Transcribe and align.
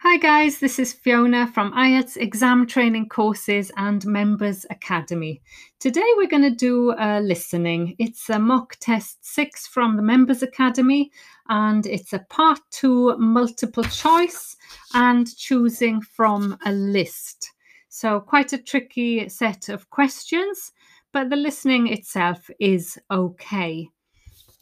Hi 0.00 0.18
guys, 0.18 0.58
this 0.58 0.78
is 0.78 0.92
Fiona 0.92 1.46
from 1.46 1.72
IELTS 1.72 2.18
Exam 2.18 2.66
Training 2.66 3.08
Courses 3.08 3.72
and 3.78 4.04
Members 4.04 4.66
Academy. 4.68 5.40
Today 5.80 6.04
we're 6.16 6.28
going 6.28 6.42
to 6.42 6.50
do 6.50 6.94
a 6.98 7.18
listening. 7.22 7.96
It's 7.98 8.28
a 8.28 8.38
mock 8.38 8.76
test 8.78 9.24
6 9.24 9.66
from 9.68 9.96
the 9.96 10.02
Members 10.02 10.42
Academy 10.42 11.10
and 11.48 11.86
it's 11.86 12.12
a 12.12 12.18
part 12.28 12.60
2 12.72 13.16
multiple 13.16 13.84
choice 13.84 14.54
and 14.92 15.34
choosing 15.34 16.02
from 16.02 16.58
a 16.66 16.72
list. 16.72 17.50
So 17.88 18.20
quite 18.20 18.52
a 18.52 18.62
tricky 18.62 19.30
set 19.30 19.70
of 19.70 19.88
questions, 19.88 20.72
but 21.10 21.30
the 21.30 21.36
listening 21.36 21.86
itself 21.86 22.50
is 22.60 22.98
okay. 23.10 23.88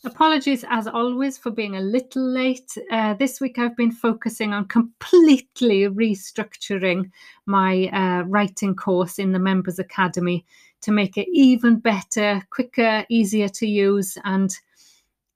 Apologies 0.07 0.67
as 0.69 0.87
always 0.87 1.39
for 1.39 1.51
being 1.51 1.77
a 1.77 1.81
little 1.81 2.23
late. 2.23 2.77
Uh, 2.91 3.15
this 3.15 3.41
week 3.41 3.59
I've 3.59 3.77
been 3.77 3.91
focusing 3.91 4.53
on 4.53 4.69
completely 4.69 5.85
restructuring 5.85 7.11
my 7.47 7.89
uh, 7.89 8.25
writing 8.25 8.77
course 8.77 9.19
in 9.19 9.33
the 9.33 9.39
Members 9.39 9.79
Academy 9.79 10.45
to 10.83 10.93
make 10.93 11.17
it 11.17 11.27
even 11.33 11.79
better, 11.79 12.43
quicker, 12.51 13.07
easier 13.09 13.49
to 13.49 13.67
use, 13.67 14.19
and 14.25 14.55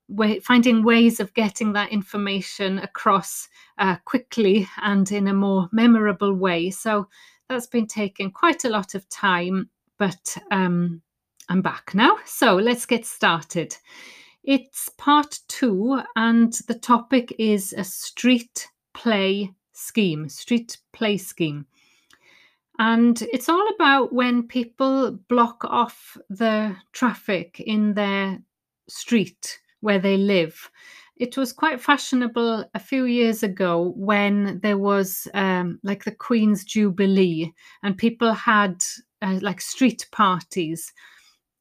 way, 0.07 0.39
finding 0.39 0.83
ways 0.83 1.19
of 1.19 1.33
getting 1.33 1.73
that 1.73 1.91
information 1.91 2.77
across 2.77 3.49
uh, 3.79 3.95
quickly 4.05 4.67
and 4.83 5.11
in 5.11 5.27
a 5.27 5.33
more 5.33 5.67
memorable 5.71 6.35
way. 6.35 6.69
So 6.69 7.07
that's 7.47 7.65
been 7.65 7.87
taking 7.87 8.29
quite 8.29 8.65
a 8.65 8.69
lot 8.69 8.93
of 8.93 9.09
time, 9.09 9.71
but 9.97 10.37
um, 10.51 11.01
I'm 11.49 11.63
back 11.63 11.95
now. 11.95 12.17
So 12.25 12.55
let's 12.55 12.85
get 12.85 13.07
started. 13.07 13.75
It's 14.49 14.89
part 14.97 15.41
two, 15.47 16.01
and 16.15 16.51
the 16.67 16.73
topic 16.73 17.35
is 17.37 17.71
a 17.71 17.83
street 17.83 18.67
play 18.95 19.53
scheme, 19.73 20.27
street 20.27 20.79
play 20.91 21.17
scheme. 21.17 21.67
And 22.79 23.21
it's 23.31 23.47
all 23.47 23.67
about 23.75 24.11
when 24.11 24.47
people 24.47 25.11
block 25.27 25.63
off 25.65 26.17
the 26.31 26.75
traffic 26.93 27.59
in 27.59 27.93
their 27.93 28.39
street 28.87 29.59
where 29.81 29.99
they 29.99 30.17
live. 30.17 30.71
It 31.15 31.37
was 31.37 31.53
quite 31.53 31.79
fashionable 31.79 32.65
a 32.73 32.79
few 32.79 33.05
years 33.05 33.43
ago 33.43 33.93
when 33.97 34.61
there 34.63 34.79
was 34.79 35.27
um, 35.35 35.79
like 35.83 36.05
the 36.05 36.15
Queen's 36.15 36.65
Jubilee 36.65 37.53
and 37.83 37.95
people 37.95 38.33
had 38.33 38.83
uh, 39.21 39.37
like 39.43 39.61
street 39.61 40.07
parties 40.11 40.91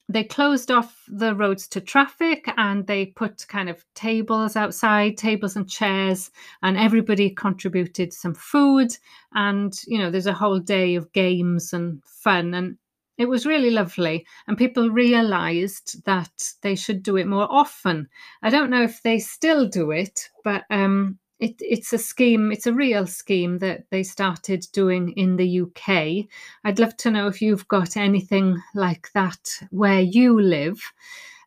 they 0.09 0.25
closed 0.25 0.71
off 0.71 1.05
the 1.07 1.35
roads 1.35 1.69
to 1.69 1.81
traffic 1.81 2.51
and 2.57 2.87
they 2.87 3.07
put 3.07 3.47
kind 3.49 3.69
of 3.69 3.85
tables 3.95 4.57
outside, 4.57 5.19
tables 5.19 5.55
and 5.55 5.69
chairs, 5.69 6.31
and 6.63 6.79
everybody 6.79 7.31
contributed 7.31 8.13
some 8.13 8.35
food. 8.35 8.97
And, 9.35 9.79
you 9.87 9.99
know, 9.99 10.11
there's 10.11 10.27
a 10.27 10.33
whole 10.33 10.61
day 10.61 10.95
of 10.95 11.13
games 11.13 11.75
and 11.75 12.03
fun. 12.05 12.55
And 12.55 12.79
it 13.19 13.27
was 13.29 13.45
really 13.45 13.71
lovely. 13.71 14.27
And 14.47 14.57
people 14.57 14.89
realized 14.89 16.03
that 16.07 16.53
they 16.63 16.75
should 16.75 17.03
do 17.03 17.17
it 17.17 17.27
more 17.27 17.49
often. 17.51 18.09
I 18.43 18.49
don't 18.49 18.71
know 18.71 18.83
if 18.83 19.03
they 19.03 19.19
still 19.19 19.69
do 19.69 19.91
it, 19.91 20.31
but 20.43 20.65
um, 20.71 21.19
it, 21.41 21.55
it's 21.61 21.93
a 21.93 21.99
scheme, 21.99 22.51
it's 22.51 22.67
a 22.67 22.73
real 22.73 23.07
scheme 23.07 23.59
that 23.59 23.85
they 23.91 24.03
started 24.03 24.67
doing 24.73 25.13
in 25.13 25.37
the 25.37 25.61
UK. 25.61 26.27
I'd 26.65 26.79
love 26.79 26.97
to 26.99 27.11
know 27.11 27.29
if 27.29 27.41
you've 27.41 27.69
got 27.69 27.97
anything 27.97 28.61
like 28.75 29.11
that 29.15 29.49
where 29.71 30.01
you 30.01 30.41
live. 30.41 30.81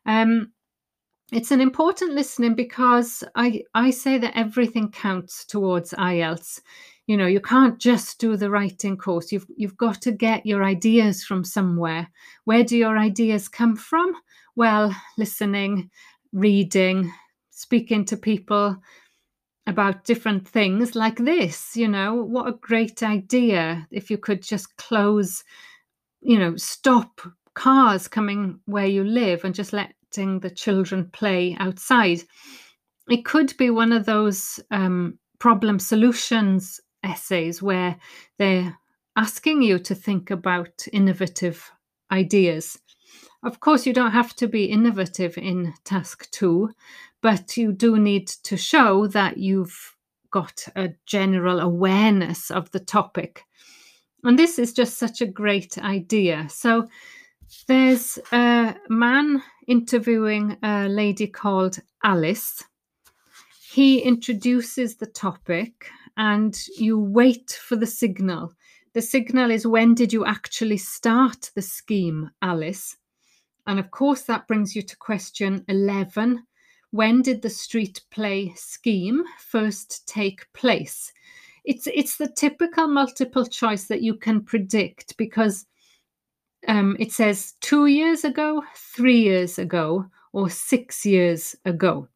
Um, 0.06 0.52
it's 1.32 1.50
an 1.50 1.60
important 1.60 2.12
listening 2.12 2.54
because 2.54 3.24
I, 3.34 3.62
I 3.74 3.90
say 3.90 4.18
that 4.18 4.36
everything 4.36 4.90
counts 4.90 5.46
towards 5.46 5.92
IELTS. 5.92 6.60
You 7.06 7.16
know, 7.16 7.26
you 7.26 7.40
can't 7.40 7.78
just 7.78 8.18
do 8.18 8.36
the 8.36 8.50
writing 8.50 8.96
course. 8.96 9.32
You've 9.32 9.46
you've 9.56 9.76
got 9.76 10.00
to 10.02 10.12
get 10.12 10.46
your 10.46 10.62
ideas 10.62 11.24
from 11.24 11.42
somewhere. 11.42 12.08
Where 12.44 12.62
do 12.62 12.76
your 12.76 12.96
ideas 12.96 13.48
come 13.48 13.76
from? 13.76 14.14
Well, 14.56 14.94
listening, 15.18 15.90
reading, 16.32 17.12
speaking 17.50 18.04
to 18.06 18.16
people, 18.16 18.76
about 19.66 20.04
different 20.04 20.46
things 20.46 20.96
like 20.96 21.18
this 21.18 21.76
you 21.76 21.86
know 21.86 22.14
what 22.14 22.48
a 22.48 22.58
great 22.60 23.02
idea 23.02 23.86
if 23.90 24.10
you 24.10 24.18
could 24.18 24.42
just 24.42 24.76
close 24.76 25.44
you 26.20 26.38
know 26.38 26.56
stop 26.56 27.20
cars 27.54 28.08
coming 28.08 28.60
where 28.66 28.86
you 28.86 29.04
live 29.04 29.44
and 29.44 29.54
just 29.54 29.72
letting 29.72 30.40
the 30.40 30.50
children 30.50 31.08
play 31.12 31.56
outside. 31.58 32.22
It 33.08 33.24
could 33.24 33.56
be 33.56 33.70
one 33.70 33.92
of 33.92 34.06
those 34.06 34.60
um, 34.70 35.18
problem 35.38 35.78
solutions 35.78 36.80
essays 37.02 37.60
where 37.60 37.96
they're 38.38 38.78
asking 39.16 39.62
you 39.62 39.78
to 39.80 39.94
think 39.94 40.30
about 40.30 40.86
innovative 40.92 41.70
ideas 42.10 42.78
of 43.42 43.60
course 43.60 43.86
you 43.86 43.92
don't 43.92 44.12
have 44.12 44.34
to 44.34 44.46
be 44.46 44.64
innovative 44.64 45.36
in 45.38 45.74
task 45.84 46.30
two 46.30 46.70
but 47.22 47.56
you 47.56 47.72
do 47.72 47.98
need 47.98 48.26
to 48.26 48.56
show 48.56 49.06
that 49.06 49.38
you've 49.38 49.96
got 50.32 50.66
a 50.74 50.90
general 51.06 51.60
awareness 51.60 52.50
of 52.50 52.70
the 52.72 52.80
topic. 52.80 53.44
And 54.24 54.38
this 54.38 54.58
is 54.58 54.72
just 54.72 54.98
such 54.98 55.20
a 55.20 55.26
great 55.26 55.78
idea. 55.78 56.48
So 56.50 56.88
there's 57.68 58.18
a 58.32 58.74
man 58.88 59.42
interviewing 59.68 60.56
a 60.62 60.88
lady 60.88 61.28
called 61.28 61.78
Alice. 62.02 62.64
He 63.70 64.00
introduces 64.00 64.96
the 64.96 65.06
topic 65.06 65.88
and 66.16 66.58
you 66.76 66.98
wait 66.98 67.58
for 67.62 67.76
the 67.76 67.86
signal. 67.86 68.52
The 68.94 69.02
signal 69.02 69.50
is 69.50 69.66
when 69.66 69.94
did 69.94 70.12
you 70.12 70.26
actually 70.26 70.76
start 70.78 71.50
the 71.54 71.62
scheme, 71.62 72.30
Alice? 72.42 72.96
And 73.66 73.78
of 73.78 73.90
course, 73.90 74.22
that 74.22 74.48
brings 74.48 74.74
you 74.74 74.82
to 74.82 74.96
question 74.96 75.64
11 75.68 76.44
when 76.92 77.22
did 77.22 77.40
the 77.40 77.50
street 77.50 78.02
play 78.10 78.52
scheme 78.54 79.24
first 79.38 80.06
take 80.06 80.46
place? 80.52 81.10
It's 81.64 81.86
it's 81.86 82.18
the 82.18 82.28
typical 82.28 82.86
multiple 82.86 83.46
choice 83.46 83.86
that 83.86 84.02
you 84.02 84.14
can 84.14 84.42
predict 84.42 85.16
because 85.16 85.64
um, 86.68 86.96
it 87.00 87.10
says 87.10 87.54
two 87.60 87.86
years 87.86 88.24
ago, 88.24 88.62
three 88.76 89.20
years 89.20 89.58
ago, 89.58 90.06
or 90.32 90.50
six 90.50 91.06
years 91.06 91.56
ago. 91.64 92.08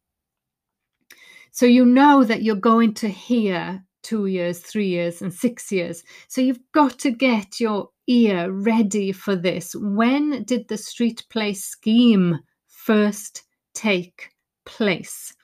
So 1.51 1.65
you 1.65 1.83
know 1.83 2.23
that 2.23 2.43
you're 2.43 2.55
going 2.55 2.93
to 2.95 3.09
hear 3.09 3.83
two 4.03 4.27
years, 4.27 4.59
three 4.59 4.89
years, 4.89 5.21
and 5.23 5.33
six 5.33 5.71
years. 5.71 6.03
So 6.27 6.39
you've 6.39 6.61
got 6.71 6.99
to 6.99 7.11
get 7.11 7.59
your 7.59 7.89
ear 8.07 8.51
ready 8.51 9.11
for 9.11 9.35
this. 9.35 9.75
When 9.75 10.43
did 10.43 10.67
the 10.67 10.77
street 10.77 11.25
play 11.29 11.53
scheme 11.53 12.39
first 12.87 13.43
take 13.73 14.29
place. 14.65 15.35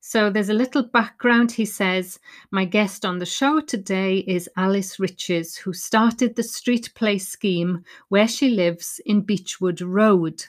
So 0.00 0.30
there's 0.30 0.48
a 0.48 0.54
little 0.54 0.82
background. 0.82 1.52
He 1.52 1.66
says, 1.66 2.18
My 2.50 2.64
guest 2.64 3.04
on 3.04 3.18
the 3.18 3.26
show 3.26 3.60
today 3.60 4.18
is 4.26 4.48
Alice 4.56 4.98
Riches, 4.98 5.56
who 5.56 5.74
started 5.74 6.34
the 6.34 6.42
street 6.42 6.90
play 6.94 7.18
scheme 7.18 7.84
where 8.08 8.26
she 8.26 8.48
lives 8.48 9.00
in 9.04 9.20
Beechwood 9.20 9.82
Road. 9.82 10.44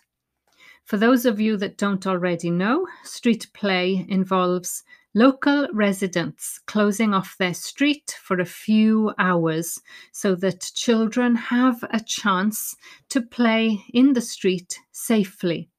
For 0.85 0.97
those 0.97 1.25
of 1.25 1.41
you 1.41 1.57
that 1.57 1.77
don't 1.77 2.07
already 2.07 2.49
know, 2.49 2.87
street 3.03 3.47
play 3.53 4.05
involves 4.07 4.83
local 5.13 5.67
residents 5.73 6.59
closing 6.65 7.13
off 7.13 7.35
their 7.37 7.53
street 7.53 8.17
for 8.21 8.39
a 8.39 8.45
few 8.45 9.13
hours 9.19 9.79
so 10.11 10.35
that 10.35 10.71
children 10.73 11.35
have 11.35 11.83
a 11.91 11.99
chance 11.99 12.75
to 13.09 13.21
play 13.21 13.83
in 13.93 14.13
the 14.13 14.21
street 14.21 14.79
safely. 14.91 15.69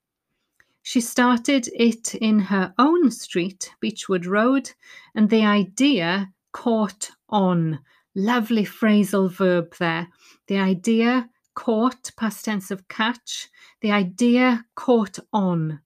She 0.83 1.01
started 1.01 1.69
it 1.75 2.15
in 2.15 2.39
her 2.39 2.75
own 2.79 3.11
street, 3.11 3.71
Beechwood 3.81 4.27
Road, 4.27 4.71
and 5.15 5.31
the 5.31 5.45
idea 5.45 6.31
caught 6.53 7.11
on. 7.29 7.81
Lovely 8.15 8.65
phrasal 8.65 9.31
verb 9.31 9.75
there. 9.81 10.09
The 10.47 10.59
idea 10.59 11.29
caught, 11.55 12.13
past 12.19 12.45
tense 12.45 12.71
of 12.71 12.87
catch, 12.89 13.49
the 13.81 13.91
idea 13.91 14.65
caught 14.77 15.19
on, 15.33 15.81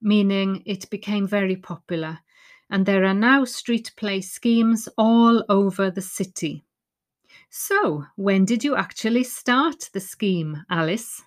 meaning 0.00 0.62
it 0.66 0.90
became 0.90 1.26
very 1.26 1.56
popular. 1.56 2.20
And 2.70 2.84
there 2.84 3.04
are 3.04 3.14
now 3.14 3.44
street 3.44 3.92
play 3.96 4.20
schemes 4.20 4.88
all 4.98 5.44
over 5.48 5.90
the 5.90 6.02
city. 6.02 6.64
So, 7.48 8.04
when 8.16 8.44
did 8.44 8.64
you 8.64 8.76
actually 8.76 9.24
start 9.24 9.90
the 9.92 10.00
scheme, 10.00 10.64
Alice? 10.68 11.22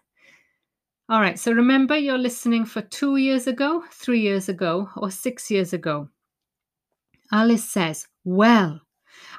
All 1.07 1.21
right, 1.21 1.39
so 1.39 1.51
remember 1.51 1.97
you're 1.97 2.19
listening 2.19 2.65
for 2.65 2.81
two 2.81 3.15
years 3.15 3.47
ago, 3.47 3.83
three 3.91 4.21
years 4.21 4.47
ago, 4.47 4.89
or 4.95 5.09
six 5.09 5.49
years 5.49 5.73
ago. 5.73 6.09
Alice 7.31 7.67
says, 7.67 8.07
Well, 8.23 8.81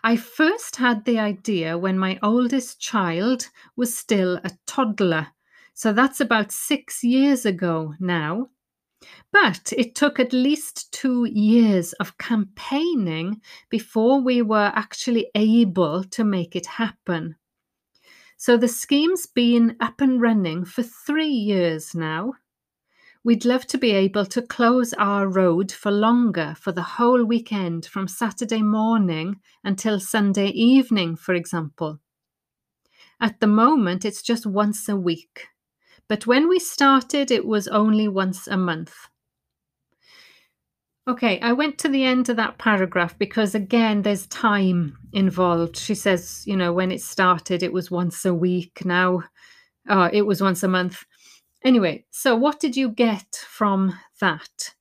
I 0.03 0.17
first 0.17 0.77
had 0.77 1.05
the 1.05 1.19
idea 1.19 1.79
when 1.79 1.99
my 1.99 2.19
oldest 2.23 2.81
child 2.81 3.49
was 3.77 3.97
still 3.97 4.41
a 4.43 4.51
toddler. 4.67 5.29
So 5.75 5.93
that's 5.93 6.21
about 6.21 6.51
six 6.51 7.05
years 7.05 7.47
ago 7.47 7.95
now. 8.01 8.49
But 9.33 9.73
it 9.77 9.95
took 9.95 10.19
at 10.21 10.33
least 10.33 10.93
two 10.93 11.25
years 11.25 11.93
of 11.95 12.19
campaigning 12.19 13.41
before 13.69 14.21
we 14.21 14.43
were 14.43 14.73
actually 14.75 15.31
able 15.35 16.05
to 16.05 16.25
make 16.25 16.57
it 16.57 16.67
happen. 16.67 17.37
So 18.37 18.57
the 18.57 18.69
scheme's 18.69 19.27
been 19.27 19.77
up 19.81 20.01
and 20.01 20.21
running 20.21 20.65
for 20.65 20.83
three 20.83 21.29
years 21.29 21.95
now. 21.95 22.33
We'd 23.23 23.45
love 23.45 23.67
to 23.67 23.77
be 23.77 23.91
able 23.91 24.25
to 24.27 24.41
close 24.41 24.95
our 24.95 25.29
road 25.29 25.71
for 25.71 25.91
longer, 25.91 26.55
for 26.59 26.73
the 26.73 26.83
whole 26.83 27.23
weekend, 27.23 27.85
from 27.85 28.09
Saturday 28.09 28.63
morning 28.63 29.41
until 29.63 30.01
Sunday 30.01 30.49
evening, 30.49 31.17
for 31.17 31.35
example. 31.35 32.01
At 33.21 33.41
the 33.41 33.47
moment, 33.47 34.07
it's 34.07 34.23
just 34.23 34.47
once 34.47 34.89
a 34.89 34.97
week. 34.97 35.49
But 36.11 36.27
when 36.27 36.49
we 36.49 36.59
started, 36.59 37.31
it 37.31 37.47
was 37.47 37.69
only 37.69 38.09
once 38.09 38.49
a 38.49 38.57
month. 38.57 38.93
Okay, 41.07 41.39
I 41.39 41.53
went 41.53 41.79
to 41.79 41.89
the 41.89 42.03
end 42.03 42.29
of 42.29 42.35
that 42.35 42.59
paragraph 42.59 43.17
because 43.17 43.55
again, 43.55 44.03
there's 44.03 44.27
time 44.27 44.99
involved. 45.13 45.77
She 45.77 45.95
says, 45.95 46.43
you 46.47 46.57
know, 46.57 46.73
when 46.73 46.91
it 46.91 47.01
started, 47.01 47.63
it 47.63 47.73
was 47.73 47.93
once 47.93 48.25
a 48.25 48.35
week. 48.35 48.85
Now, 48.85 49.23
uh, 49.89 50.11
it 50.13 50.23
was 50.23 50.43
once 50.43 50.65
a 50.65 50.69
month. 50.69 51.05
Anyway, 51.63 52.05
so 52.11 52.35
what 52.35 52.59
did 52.59 52.77
you 52.77 52.89
get 52.89 53.47
from 53.49 53.97
that? 54.21 54.75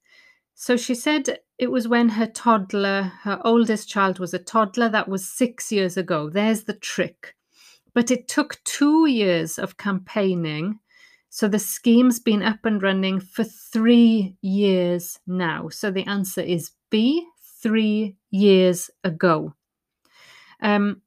So 0.56 0.78
she 0.78 0.96
said 0.96 1.38
it 1.60 1.70
was 1.70 1.88
when 1.88 2.10
her 2.10 2.26
toddler, 2.26 3.04
her 3.22 3.40
oldest 3.46 3.88
child 3.88 4.18
was 4.18 4.34
a 4.34 4.40
toddler. 4.40 4.90
That 4.90 5.08
was 5.08 5.30
six 5.30 5.72
years 5.72 5.96
ago. 5.96 6.28
There's 6.28 6.64
the 6.64 6.74
trick. 6.74 7.36
But 7.94 8.10
it 8.10 8.28
took 8.28 8.64
two 8.64 9.06
years 9.06 9.60
of 9.60 9.78
campaigning 9.78 10.80
so 11.30 11.48
the 11.48 11.60
scheme's 11.60 12.20
been 12.20 12.42
up 12.42 12.66
and 12.66 12.82
running 12.82 13.20
for 13.20 13.44
three 13.44 14.36
years 14.42 15.20
now. 15.28 15.70
So 15.70 15.92
the 15.92 16.06
answer 16.08 16.42
is 16.42 16.72
B, 16.90 17.26
three 17.62 18.18
years 18.32 18.90
ago. 19.04 19.54
Um, 20.62 21.02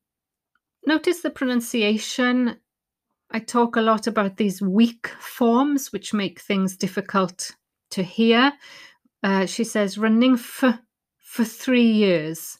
notice 0.87 1.21
the 1.21 1.31
pronunciation. 1.31 2.57
I 3.31 3.41
talk 3.41 3.77
a 3.77 3.81
lot 3.81 4.07
about 4.07 4.37
these 4.37 4.63
weak 4.63 5.09
forms, 5.19 5.93
which 5.93 6.15
make 6.15 6.41
things 6.41 6.77
difficult 6.77 7.51
to 7.91 8.03
hear. 8.03 8.53
Uh, 9.23 9.47
she 9.47 9.65
says 9.65 9.99
running 9.99 10.37
for 10.37 10.79
for 11.19 11.45
three 11.45 11.91
years. 11.91 12.59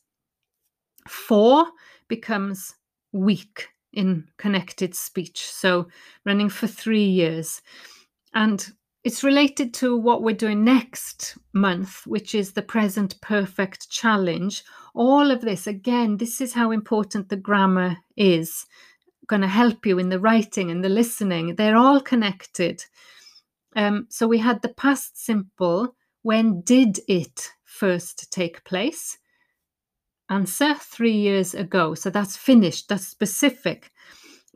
Four 1.07 1.67
becomes 2.09 2.75
weak 3.13 3.72
in 3.93 4.27
connected 4.39 4.95
speech. 4.95 5.45
So 5.45 5.89
running 6.25 6.49
for 6.49 6.67
three 6.67 7.05
years. 7.05 7.61
And 8.35 8.67
it's 9.05 9.25
related 9.25 9.75
to 9.75 9.97
what 9.97 10.23
we're 10.23 10.35
doing 10.35 10.65
next 10.65 11.37
month, 11.53 12.07
which 12.07 12.35
is 12.35 12.53
the 12.53 12.63
present 12.63 13.21
perfect 13.21 13.91
challenge. 13.91 14.63
All 14.95 15.31
of 15.31 15.41
this, 15.41 15.67
again, 15.67 16.17
this 16.17 16.41
is 16.41 16.55
how 16.55 16.71
important 16.71 17.29
the 17.29 17.37
grammar 17.37 17.97
is 18.17 18.65
going 19.27 19.43
to 19.43 19.49
help 19.49 19.87
you 19.87 19.99
in 19.99 20.09
the 20.09 20.21
writing 20.21 20.71
and 20.71 20.85
the 20.85 20.89
listening. 20.89 21.57
They're 21.57 21.77
all 21.77 22.01
connected. 22.01 22.85
Um, 23.75 24.07
so 24.09 24.29
we 24.29 24.39
had 24.39 24.63
the 24.63 24.75
past 24.75 25.25
simple. 25.25 25.97
When 26.23 26.61
did 26.61 27.01
it 27.09 27.51
first 27.65 28.31
take 28.31 28.63
place? 28.65 29.19
Answer 30.33 30.75
three 30.75 31.17
years 31.17 31.55
ago. 31.55 31.95
So 31.95 32.11
that's 32.11 32.37
finished, 32.37 32.89
that's 32.89 33.07
specific. 33.07 33.91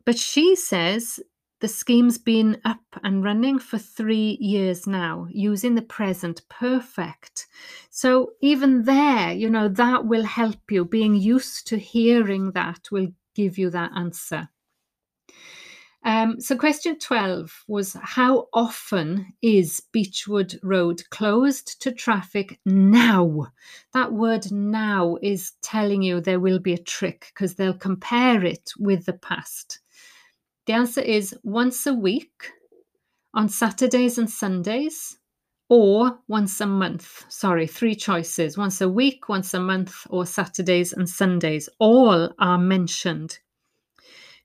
But 0.05 0.19
she 0.19 0.57
says 0.57 1.21
the 1.61 1.69
scheme's 1.69 2.19
been 2.19 2.61
up 2.65 2.85
and 3.03 3.25
running 3.25 3.59
for 3.59 3.79
three 3.79 4.37
years 4.41 4.87
now, 4.87 5.27
using 5.31 5.75
the 5.75 5.83
present 5.83 6.43
perfect. 6.49 7.47
So 7.91 8.33
even 8.41 8.85
there, 8.85 9.33
you 9.33 9.49
know, 9.49 9.69
that 9.69 10.07
will 10.07 10.25
help 10.25 10.71
you. 10.71 10.85
Being 10.85 11.15
used 11.15 11.67
to 11.69 11.79
hearing 11.79 12.53
that 12.53 12.89
will 12.91 13.09
give 13.35 13.59
you 13.59 13.71
that 13.71 13.93
answer. 13.97 14.49
Um, 16.07 16.41
so, 16.41 16.57
question 16.57 17.01
12 17.01 17.65
was 17.67 17.97
How 18.01 18.47
often 18.55 19.27
is 19.43 19.83
Beechwood 19.91 20.57
Road 20.63 21.03
closed 21.11 21.83
to 21.83 21.91
traffic 21.91 22.61
now? 22.65 23.49
That 23.93 24.13
word 24.13 24.53
now 24.53 25.17
is 25.21 25.55
telling 25.63 26.03
you 26.03 26.21
there 26.21 26.39
will 26.39 26.61
be 26.61 26.75
a 26.75 26.79
trick 26.79 27.33
because 27.35 27.57
they'll 27.57 27.75
compare 27.75 28.45
it 28.45 28.71
with 28.79 29.07
the 29.07 29.15
past. 29.15 29.81
The 30.67 30.75
answer 30.75 31.01
is 31.01 31.35
once 31.43 31.89
a 31.89 31.95
week 31.95 32.53
on 33.35 33.49
Saturdays 33.49 34.17
and 34.17 34.31
Sundays, 34.31 35.19
or 35.69 36.21
once 36.29 36.61
a 36.61 36.67
month. 36.67 37.25
Sorry, 37.29 37.67
three 37.67 37.97
choices 37.97 38.57
once 38.57 38.81
a 38.81 38.89
week, 38.89 39.29
once 39.29 39.55
a 39.55 39.61
month, 39.61 40.07
or 40.09 40.25
Saturdays 40.25 40.93
and 40.93 41.09
Sundays. 41.09 41.69
All 41.81 42.33
are 42.39 42.59
mentioned 42.59 43.41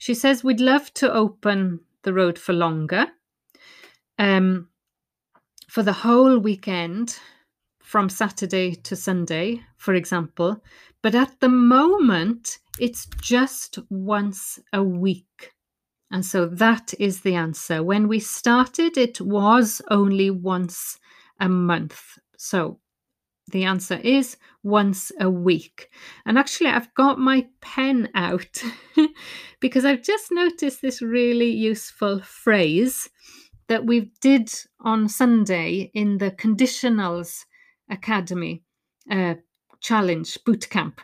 she 0.01 0.15
says, 0.15 0.43
We'd 0.43 0.59
love 0.59 0.91
to 0.95 1.13
open 1.13 1.79
the 2.01 2.11
road 2.11 2.39
for 2.39 2.53
longer. 2.53 3.05
Um, 4.17 4.69
for 5.69 5.83
the 5.83 5.93
whole 5.93 6.39
weekend, 6.39 7.19
from 7.83 8.09
Saturday 8.09 8.73
to 8.73 8.95
Sunday, 8.95 9.61
for 9.77 9.93
example. 9.93 10.63
But 11.03 11.13
at 11.13 11.39
the 11.39 11.49
moment, 11.49 12.57
it's 12.79 13.05
just 13.21 13.77
once 13.91 14.57
a 14.73 14.81
week. 14.81 15.53
And 16.09 16.25
so 16.25 16.47
that 16.47 16.95
is 16.99 17.21
the 17.21 17.35
answer. 17.35 17.83
When 17.83 18.07
we 18.07 18.19
started, 18.19 18.97
it 18.97 19.21
was 19.21 19.83
only 19.91 20.31
once 20.31 20.97
a 21.39 21.47
month. 21.47 22.17
So 22.37 22.79
the 23.51 23.65
answer 23.65 23.99
is 24.03 24.37
once 24.63 25.11
a 25.19 25.29
week. 25.29 25.89
And 26.25 26.37
actually, 26.37 26.69
I've 26.69 26.93
got 26.93 27.19
my 27.19 27.47
pen 27.61 28.09
out 28.15 28.63
because 29.59 29.85
I've 29.85 30.03
just 30.03 30.31
noticed 30.31 30.81
this 30.81 31.01
really 31.01 31.49
useful 31.51 32.21
phrase 32.21 33.09
that 33.67 33.85
we 33.85 34.11
did 34.21 34.51
on 34.81 35.07
Sunday 35.07 35.91
in 35.93 36.17
the 36.17 36.31
Conditionals 36.31 37.45
Academy 37.89 38.63
uh, 39.09 39.35
Challenge 39.79 40.37
Bootcamp. 40.45 40.99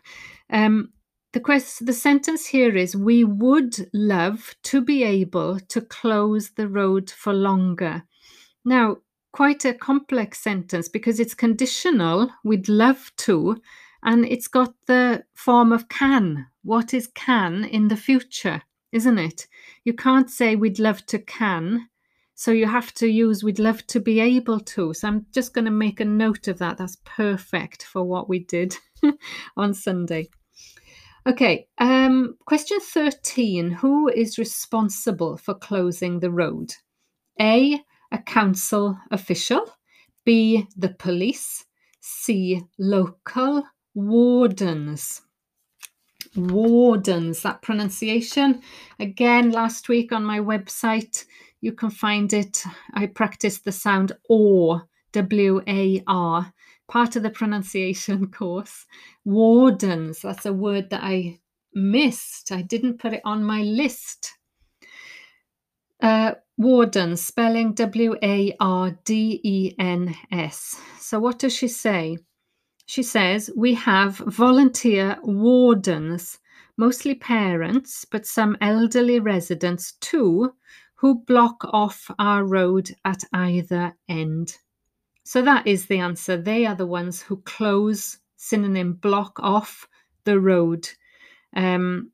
Um, 0.50 0.92
the 1.34 1.40
quest, 1.40 1.86
the 1.86 1.94
sentence 1.94 2.48
here 2.48 2.76
is: 2.76 2.96
We 2.96 3.24
would 3.24 3.90
love 3.94 4.56
to 4.64 4.82
be 4.82 5.04
able 5.04 5.60
to 5.60 5.82
close 5.82 6.52
the 6.52 6.68
road 6.68 7.10
for 7.10 7.34
longer. 7.34 8.04
Now, 8.66 8.98
quite 9.32 9.66
a 9.66 9.74
complex 9.74 10.40
sentence 10.40 10.88
because 10.88 11.20
it's 11.20 11.34
conditional. 11.34 12.30
We'd 12.44 12.70
love 12.70 13.12
to. 13.18 13.62
And 14.04 14.26
it's 14.26 14.48
got 14.48 14.74
the 14.88 15.24
form 15.34 15.72
of 15.72 15.90
can. 15.90 16.48
What 16.64 16.94
is 16.94 17.08
can 17.08 17.64
in 17.64 17.88
the 17.88 17.98
future, 17.98 18.62
isn't 18.92 19.18
it? 19.18 19.48
You 19.84 19.94
can't 19.94 20.30
say 20.30 20.56
we'd 20.56 20.80
love 20.80 21.06
to 21.08 21.20
can. 21.20 21.90
So 22.36 22.52
you 22.52 22.68
have 22.68 22.94
to 22.96 23.08
use 23.08 23.44
we'd 23.44 23.58
love 23.58 23.86
to 23.88 24.00
be 24.00 24.20
able 24.20 24.60
to. 24.60 24.94
So 24.94 25.08
I'm 25.08 25.26
just 25.34 25.54
going 25.54 25.66
to 25.66 25.72
make 25.72 26.00
a 26.00 26.06
note 26.06 26.48
of 26.48 26.60
that. 26.60 26.78
That's 26.78 26.98
perfect 27.04 27.84
for 27.84 28.04
what 28.04 28.30
we 28.30 28.40
did 28.40 28.76
on 29.58 29.74
Sunday. 29.74 30.30
Okay, 31.28 31.68
um, 31.80 32.38
question 32.46 32.80
13 32.80 33.72
Who 33.72 34.08
is 34.08 34.38
responsible 34.38 35.36
for 35.36 35.56
closing 35.56 36.20
the 36.20 36.32
road? 36.32 36.72
A 37.42 37.84
a 38.12 38.18
council 38.18 38.98
official, 39.12 39.66
B, 40.26 40.68
the 40.76 40.90
police, 40.90 41.66
C, 42.00 42.62
local 42.78 43.64
wardens. 43.94 45.22
Wardens, 46.36 47.42
that 47.42 47.62
pronunciation. 47.62 48.62
Again, 49.00 49.52
last 49.52 49.90
week 49.90 50.12
on 50.12 50.24
my 50.24 50.40
website, 50.40 51.26
you 51.62 51.72
can 51.72 51.90
find 51.90 52.32
it. 52.34 52.64
I 52.94 53.08
practiced 53.08 53.66
the 53.66 53.72
sound 53.72 54.12
or, 54.30 54.88
W 55.14 55.62
A 55.68 56.04
R, 56.06 56.54
part 56.88 57.16
of 57.16 57.24
the 57.24 57.30
pronunciation 57.30 58.28
course. 58.32 58.86
Wardens, 59.26 60.22
that's 60.22 60.46
a 60.46 60.54
word 60.54 60.90
that 60.92 61.04
I 61.04 61.40
missed. 61.74 62.52
I 62.52 62.62
didn't 62.62 63.00
put 63.00 63.14
it 63.14 63.22
on 63.26 63.44
my 63.44 63.62
list. 63.62 64.34
Uh, 66.02 66.34
Warden, 66.60 67.18
spelling 67.18 67.74
W 67.74 68.16
A 68.24 68.56
R 68.60 68.98
D 69.06 69.40
E 69.44 69.76
N 69.78 70.16
S. 70.32 70.82
So, 71.00 71.20
what 71.20 71.38
does 71.38 71.56
she 71.56 71.68
say? 71.68 72.18
She 72.88 73.04
says, 73.04 73.52
We 73.56 73.76
have 73.76 74.18
volunteer 74.18 75.20
wardens, 75.22 76.40
mostly 76.76 77.14
parents, 77.14 78.06
but 78.06 78.26
some 78.26 78.58
elderly 78.60 79.20
residents 79.20 79.94
too, 80.02 80.56
who 80.96 81.20
block 81.26 81.64
off 81.66 82.10
our 82.18 82.44
road 82.44 82.90
at 83.06 83.24
either 83.34 83.96
end. 84.10 84.58
So, 85.26 85.44
that 85.44 85.68
is 85.68 85.86
the 85.86 86.00
answer. 86.00 86.38
They 86.38 86.66
are 86.66 86.76
the 86.76 86.88
ones 86.88 87.22
who 87.22 87.38
close, 87.38 88.18
synonym, 88.36 88.94
block 88.94 89.40
off 89.40 89.88
the 90.24 90.40
road. 90.40 90.90
Um, 91.56 92.12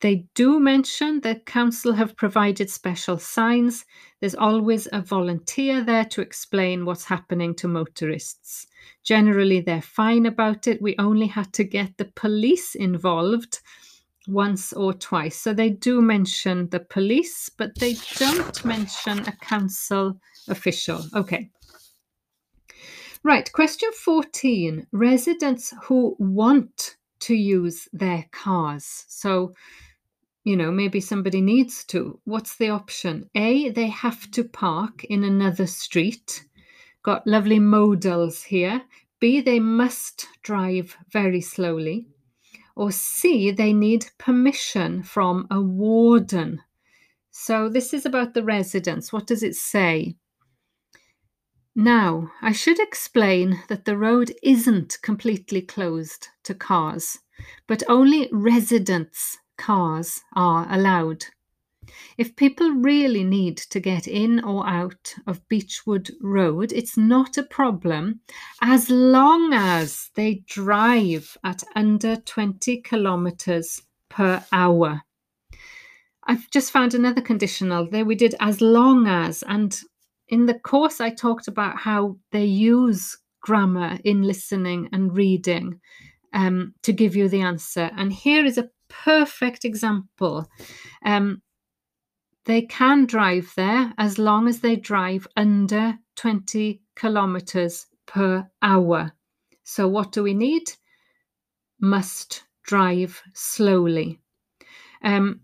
They 0.00 0.26
do 0.34 0.58
mention 0.58 1.20
that 1.20 1.44
council 1.44 1.92
have 1.92 2.16
provided 2.16 2.70
special 2.70 3.18
signs. 3.18 3.84
There's 4.20 4.34
always 4.34 4.88
a 4.92 5.02
volunteer 5.02 5.84
there 5.84 6.06
to 6.06 6.22
explain 6.22 6.86
what's 6.86 7.04
happening 7.04 7.54
to 7.56 7.68
motorists. 7.68 8.66
Generally, 9.02 9.60
they're 9.60 9.82
fine 9.82 10.26
about 10.26 10.66
it. 10.66 10.80
We 10.80 10.94
only 10.98 11.26
had 11.26 11.52
to 11.54 11.64
get 11.64 11.98
the 11.98 12.10
police 12.16 12.74
involved 12.74 13.60
once 14.26 14.72
or 14.72 14.94
twice. 14.94 15.36
So 15.38 15.52
they 15.52 15.70
do 15.70 16.00
mention 16.00 16.70
the 16.70 16.80
police, 16.80 17.50
but 17.50 17.78
they 17.78 17.96
don't 18.16 18.64
mention 18.64 19.20
a 19.20 19.32
council 19.32 20.18
official. 20.48 21.02
Okay. 21.14 21.50
Right, 23.22 23.52
question 23.52 23.90
14 23.92 24.86
residents 24.92 25.74
who 25.82 26.16
want 26.18 26.96
to 27.20 27.34
use 27.34 27.86
their 27.92 28.24
cars. 28.32 29.04
So 29.08 29.52
you 30.44 30.56
know, 30.56 30.70
maybe 30.70 31.00
somebody 31.00 31.40
needs 31.40 31.84
to. 31.84 32.18
What's 32.24 32.56
the 32.56 32.70
option? 32.70 33.28
A, 33.34 33.70
they 33.70 33.88
have 33.88 34.30
to 34.32 34.44
park 34.44 35.04
in 35.04 35.24
another 35.24 35.66
street. 35.66 36.44
Got 37.02 37.26
lovely 37.26 37.58
modals 37.58 38.42
here. 38.42 38.82
B, 39.20 39.40
they 39.40 39.60
must 39.60 40.26
drive 40.42 40.96
very 41.12 41.40
slowly. 41.40 42.06
Or 42.74 42.90
C, 42.90 43.50
they 43.50 43.72
need 43.74 44.06
permission 44.18 45.02
from 45.02 45.46
a 45.50 45.60
warden. 45.60 46.62
So 47.30 47.68
this 47.68 47.92
is 47.92 48.06
about 48.06 48.32
the 48.32 48.42
residents. 48.42 49.12
What 49.12 49.26
does 49.26 49.42
it 49.42 49.54
say? 49.54 50.16
Now, 51.76 52.30
I 52.42 52.52
should 52.52 52.80
explain 52.80 53.62
that 53.68 53.84
the 53.84 53.96
road 53.96 54.32
isn't 54.42 54.98
completely 55.02 55.62
closed 55.62 56.28
to 56.44 56.54
cars, 56.54 57.18
but 57.66 57.82
only 57.88 58.28
residents 58.32 59.38
cars 59.60 60.22
are 60.34 60.66
allowed. 60.70 61.26
If 62.16 62.36
people 62.36 62.70
really 62.70 63.24
need 63.24 63.58
to 63.58 63.80
get 63.80 64.08
in 64.08 64.42
or 64.44 64.66
out 64.66 65.14
of 65.26 65.46
Beechwood 65.48 66.10
Road, 66.20 66.72
it's 66.72 66.96
not 66.96 67.36
a 67.36 67.42
problem 67.42 68.20
as 68.62 68.90
long 68.90 69.52
as 69.52 70.10
they 70.14 70.42
drive 70.46 71.36
at 71.44 71.62
under 71.76 72.16
20 72.16 72.80
kilometres 72.82 73.82
per 74.08 74.42
hour. 74.50 75.02
I've 76.24 76.50
just 76.50 76.70
found 76.70 76.94
another 76.94 77.22
conditional 77.22 77.88
there. 77.88 78.04
We 78.04 78.14
did 78.14 78.34
as 78.40 78.60
long 78.60 79.06
as, 79.06 79.42
and 79.42 79.78
in 80.28 80.46
the 80.46 80.58
course, 80.58 81.00
I 81.00 81.10
talked 81.10 81.48
about 81.48 81.78
how 81.78 82.16
they 82.30 82.44
use 82.44 83.18
grammar 83.40 83.98
in 84.04 84.22
listening 84.22 84.88
and 84.92 85.16
reading 85.16 85.80
um, 86.32 86.74
to 86.82 86.92
give 86.92 87.16
you 87.16 87.28
the 87.28 87.40
answer. 87.40 87.90
And 87.96 88.12
here 88.12 88.44
is 88.44 88.58
a 88.58 88.70
perfect 88.90 89.64
example. 89.64 90.46
Um, 91.04 91.42
they 92.44 92.62
can 92.62 93.06
drive 93.06 93.52
there 93.56 93.92
as 93.96 94.18
long 94.18 94.48
as 94.48 94.60
they 94.60 94.76
drive 94.76 95.26
under 95.36 95.98
20 96.16 96.82
kilometers 96.96 97.86
per 98.06 98.48
hour. 98.60 99.12
So, 99.62 99.88
what 99.88 100.12
do 100.12 100.22
we 100.22 100.34
need? 100.34 100.64
Must 101.80 102.44
drive 102.62 103.22
slowly. 103.34 104.20
Um, 105.02 105.40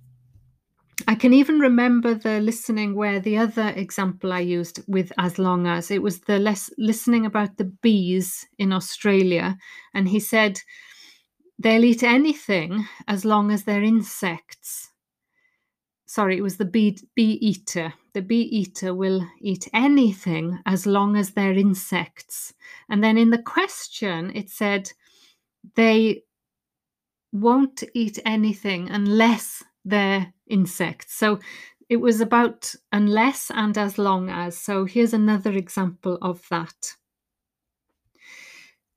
I 1.07 1.15
can 1.15 1.35
even 1.35 1.61
remember 1.61 2.15
the 2.15 2.41
listening 2.41 2.95
where 2.95 3.21
the 3.21 3.37
other 3.37 3.69
example 3.69 4.33
I 4.33 4.41
used 4.41 4.81
with 4.89 5.13
as 5.19 5.39
long 5.39 5.67
as 5.67 5.91
it 5.91 6.03
was 6.03 6.21
the 6.21 6.39
less 6.39 6.71
listening 6.79 7.27
about 7.27 7.59
the 7.59 7.65
bees 7.83 8.47
in 8.59 8.73
Australia. 8.73 9.59
And 9.95 10.09
he 10.09 10.21
said, 10.21 10.59
They'll 11.59 11.85
eat 11.85 12.03
anything 12.03 12.87
as 13.09 13.25
long 13.25 13.51
as 13.51 13.65
they're 13.65 13.83
insects. 13.83 14.91
Sorry, 16.07 16.39
it 16.39 16.43
was 16.43 16.57
the 16.57 16.65
bee, 16.65 16.99
bee 17.15 17.39
eater. 17.41 17.93
The 18.13 18.23
bee 18.23 18.43
eater 18.43 18.95
will 18.95 19.27
eat 19.41 19.69
anything 19.73 20.59
as 20.65 20.87
long 20.87 21.17
as 21.17 21.31
they're 21.33 21.53
insects. 21.53 22.55
And 22.89 23.03
then 23.03 23.19
in 23.19 23.31
the 23.31 23.43
question, 23.43 24.31
it 24.35 24.49
said 24.51 24.93
they 25.75 26.23
won't 27.33 27.83
eat 27.95 28.19
anything 28.25 28.89
unless 28.91 29.65
they're 29.85 30.33
insects. 30.47 31.15
So 31.15 31.41
it 31.89 31.97
was 31.97 32.21
about 32.21 32.75
unless 32.93 33.51
and 33.51 33.77
as 33.77 33.99
long 33.99 34.31
as. 34.31 34.57
So 34.57 34.85
here's 34.85 35.13
another 35.13 35.53
example 35.53 36.19
of 36.23 36.47
that. 36.51 36.97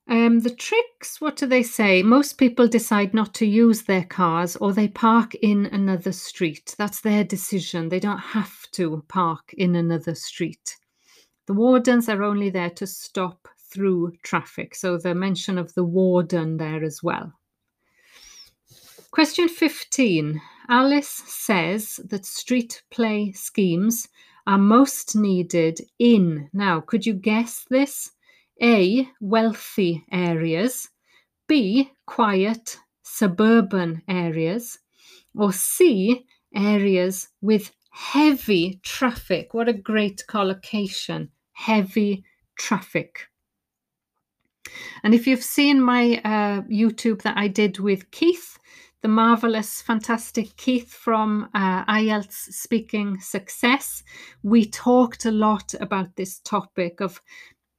Um, 0.10 0.40
the 0.40 0.50
tricks, 0.50 1.22
what 1.22 1.36
do 1.36 1.46
they 1.46 1.62
say? 1.62 2.02
Most 2.02 2.40
people 2.40 2.68
decide 2.68 3.14
not 3.14 3.36
to 3.36 3.46
use 3.46 3.84
their 3.84 4.06
cars 4.06 4.56
or 4.56 4.74
they 4.74 4.88
park 4.88 5.36
in 5.36 5.68
another 5.68 6.12
street. 6.12 6.74
That's 6.80 7.02
their 7.02 7.24
decision. 7.24 7.90
They 7.90 8.00
don't 8.00 8.18
have 8.18 8.66
to 8.72 9.04
park 9.08 9.54
in 9.56 9.76
another 9.76 10.16
street. 10.16 10.78
The 11.46 11.54
wardens 11.54 12.10
are 12.10 12.24
only 12.24 12.50
there 12.50 12.72
to 12.72 12.88
stop 12.88 13.48
through 13.72 14.14
traffic. 14.24 14.74
So 14.74 14.98
the 14.98 15.14
mention 15.14 15.60
of 15.60 15.76
the 15.76 15.84
warden 15.84 16.58
there 16.58 16.84
as 16.84 17.04
well. 17.04 17.32
Question 19.12 19.48
15. 19.48 20.42
Alice 20.70 21.22
says 21.28 22.00
that 22.06 22.26
street 22.26 22.82
play 22.90 23.32
schemes 23.34 24.08
are 24.48 24.58
most 24.58 25.16
needed 25.16 25.82
in. 26.00 26.50
Now, 26.52 26.82
could 26.82 27.06
you 27.06 27.14
guess 27.14 27.64
this? 27.70 28.12
A. 28.62 29.10
Wealthy 29.22 30.06
areas, 30.12 30.90
B. 31.48 31.92
Quiet 32.06 32.78
suburban 33.04 34.02
areas, 34.08 34.80
or 35.36 35.52
C. 35.54 36.26
Areas 36.56 37.30
with 37.42 37.72
heavy 37.92 38.80
traffic. 38.84 39.54
What 39.54 39.70
a 39.70 39.74
great 39.74 40.26
collocation! 40.28 41.30
Heavy 41.54 42.24
traffic. 42.58 43.28
And 45.04 45.14
if 45.14 45.28
you've 45.28 45.44
seen 45.44 45.82
my 45.82 46.22
uh, 46.24 46.62
YouTube 46.64 47.22
that 47.24 47.38
I 47.38 47.48
did 47.48 47.80
with 47.80 48.12
Keith, 48.12 48.58
the 49.02 49.08
marvelous, 49.08 49.82
fantastic 49.82 50.56
Keith 50.58 50.92
from 50.92 51.50
uh, 51.54 51.86
IELTS 51.86 52.54
Speaking 52.54 53.20
Success, 53.20 54.04
we 54.44 54.66
talked 54.66 55.26
a 55.26 55.32
lot 55.32 55.74
about 55.80 56.16
this 56.16 56.40
topic 56.40 57.00
of 57.00 57.22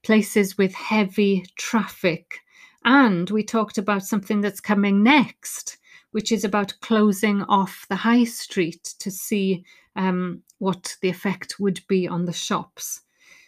places 0.03 0.57
with 0.57 0.75
heavy 0.75 1.45
traffic. 1.57 2.41
And 2.85 3.29
we 3.31 3.43
talked 3.43 3.79
about 3.79 4.05
something 4.05 4.41
that's 4.41 4.61
coming 4.61 5.03
next, 5.03 5.79
which 6.13 6.33
is 6.33 6.45
about 6.45 6.75
closing 6.81 7.43
off 7.43 7.87
the 7.89 7.97
high 7.97 8.25
street 8.25 8.95
to 9.01 9.11
see 9.11 9.65
um, 9.97 10.43
what 10.59 10.97
the 11.03 11.09
effect 11.09 11.61
would 11.61 11.81
be 11.89 12.09
on 12.09 12.25
the 12.25 12.33
shops. 12.33 13.03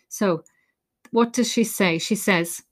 So, 0.09 0.45
what 1.11 1.33
does 1.33 1.51
she 1.51 1.65
say? 1.65 1.99
She 1.99 2.15
says, 2.15 2.63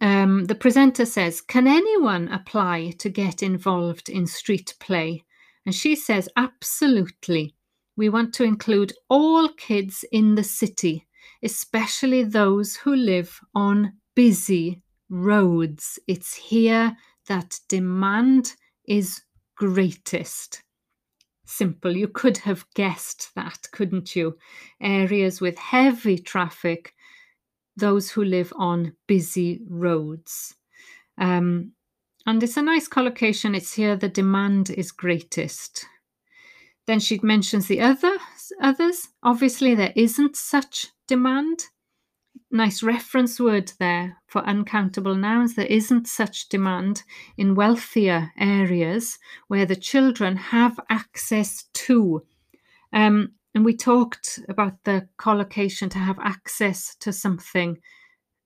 um, 0.00 0.46
the 0.46 0.56
presenter 0.56 1.06
says, 1.06 1.40
Can 1.40 1.68
anyone 1.68 2.28
apply 2.28 2.92
to 2.98 3.08
get 3.08 3.42
involved 3.42 4.08
in 4.08 4.26
street 4.26 4.74
play? 4.80 5.24
And 5.64 5.74
she 5.74 5.94
says, 5.94 6.28
Absolutely. 6.36 7.54
We 7.96 8.08
want 8.08 8.34
to 8.34 8.44
include 8.44 8.92
all 9.08 9.48
kids 9.50 10.04
in 10.10 10.34
the 10.34 10.42
city 10.42 11.06
especially 11.42 12.24
those 12.24 12.76
who 12.76 12.94
live 12.94 13.40
on 13.54 13.94
busy 14.14 14.82
roads. 15.08 15.98
It's 16.06 16.34
here 16.34 16.96
that 17.28 17.58
demand 17.68 18.54
is 18.86 19.22
greatest. 19.56 20.62
Simple. 21.44 21.96
You 21.96 22.08
could 22.08 22.38
have 22.38 22.64
guessed 22.74 23.30
that, 23.36 23.68
couldn't 23.72 24.16
you? 24.16 24.36
Areas 24.80 25.40
with 25.40 25.58
heavy 25.58 26.18
traffic, 26.18 26.94
those 27.76 28.10
who 28.10 28.24
live 28.24 28.52
on 28.56 28.94
busy 29.06 29.60
roads. 29.68 30.54
Um, 31.18 31.72
and 32.26 32.42
it's 32.42 32.56
a 32.56 32.62
nice 32.62 32.88
collocation. 32.88 33.54
It's 33.54 33.74
here 33.74 33.96
the 33.96 34.08
demand 34.08 34.70
is 34.70 34.92
greatest. 34.92 35.86
Then 36.86 37.00
she 37.00 37.20
mentions 37.22 37.66
the 37.68 37.80
other 37.80 38.18
others. 38.60 39.08
Obviously, 39.22 39.74
there 39.74 39.92
isn't 39.94 40.36
such 40.36 40.88
demand. 41.06 41.66
Nice 42.50 42.82
reference 42.82 43.38
word 43.40 43.72
there 43.78 44.18
for 44.26 44.42
uncountable 44.42 45.14
nouns. 45.14 45.54
There 45.54 45.66
isn't 45.66 46.06
such 46.06 46.48
demand 46.48 47.02
in 47.36 47.54
wealthier 47.54 48.32
areas 48.38 49.18
where 49.48 49.64
the 49.64 49.76
children 49.76 50.36
have 50.36 50.78
access 50.90 51.64
to. 51.74 52.24
Um, 52.92 53.32
and 53.54 53.64
we 53.64 53.76
talked 53.76 54.40
about 54.48 54.84
the 54.84 55.08
collocation 55.18 55.88
to 55.90 55.98
have 55.98 56.18
access 56.18 56.96
to 56.96 57.12
something 57.12 57.78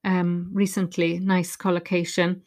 um, 0.03 0.49
recently. 0.53 1.19
Nice 1.19 1.55
collocation. 1.55 2.43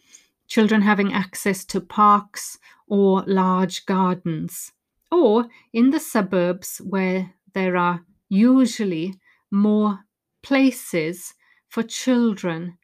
Children 0.47 0.83
having 0.83 1.13
access 1.13 1.65
to 1.67 1.81
parks 1.81 2.59
or 2.87 3.23
large 3.27 3.87
gardens 3.87 4.73
or 5.11 5.47
in 5.73 5.91
the 5.91 6.01
suburbs 6.01 6.81
where 6.85 7.35
there 7.55 7.77
are 7.77 8.05
usually 8.29 9.15
more 9.51 10.01
places 10.43 11.35
for 11.69 11.83
children 11.83 12.79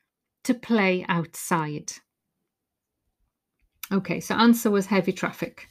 to 0.45 0.55
play 0.55 1.05
outside. 1.09 1.93
Okay, 3.93 4.21
so 4.21 4.35
answer 4.35 4.71
was 4.71 4.87
heavy 4.87 5.13
traffic. 5.13 5.69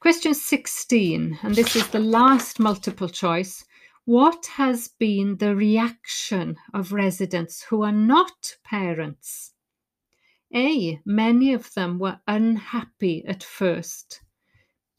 Question 0.00 0.34
16, 0.34 1.38
and 1.42 1.54
this 1.54 1.76
is 1.76 1.86
the 1.88 2.00
last 2.00 2.58
multiple 2.58 3.08
choice. 3.08 3.64
What 4.04 4.44
has 4.56 4.88
been 4.98 5.38
the 5.38 5.56
reaction 5.56 6.56
of 6.74 6.92
residents 6.92 7.62
who 7.62 7.82
are 7.82 7.92
not 7.92 8.56
parents? 8.64 9.52
A. 10.54 11.00
Many 11.06 11.54
of 11.54 11.72
them 11.74 11.98
were 11.98 12.20
unhappy 12.26 13.24
at 13.26 13.42
first. 13.42 14.20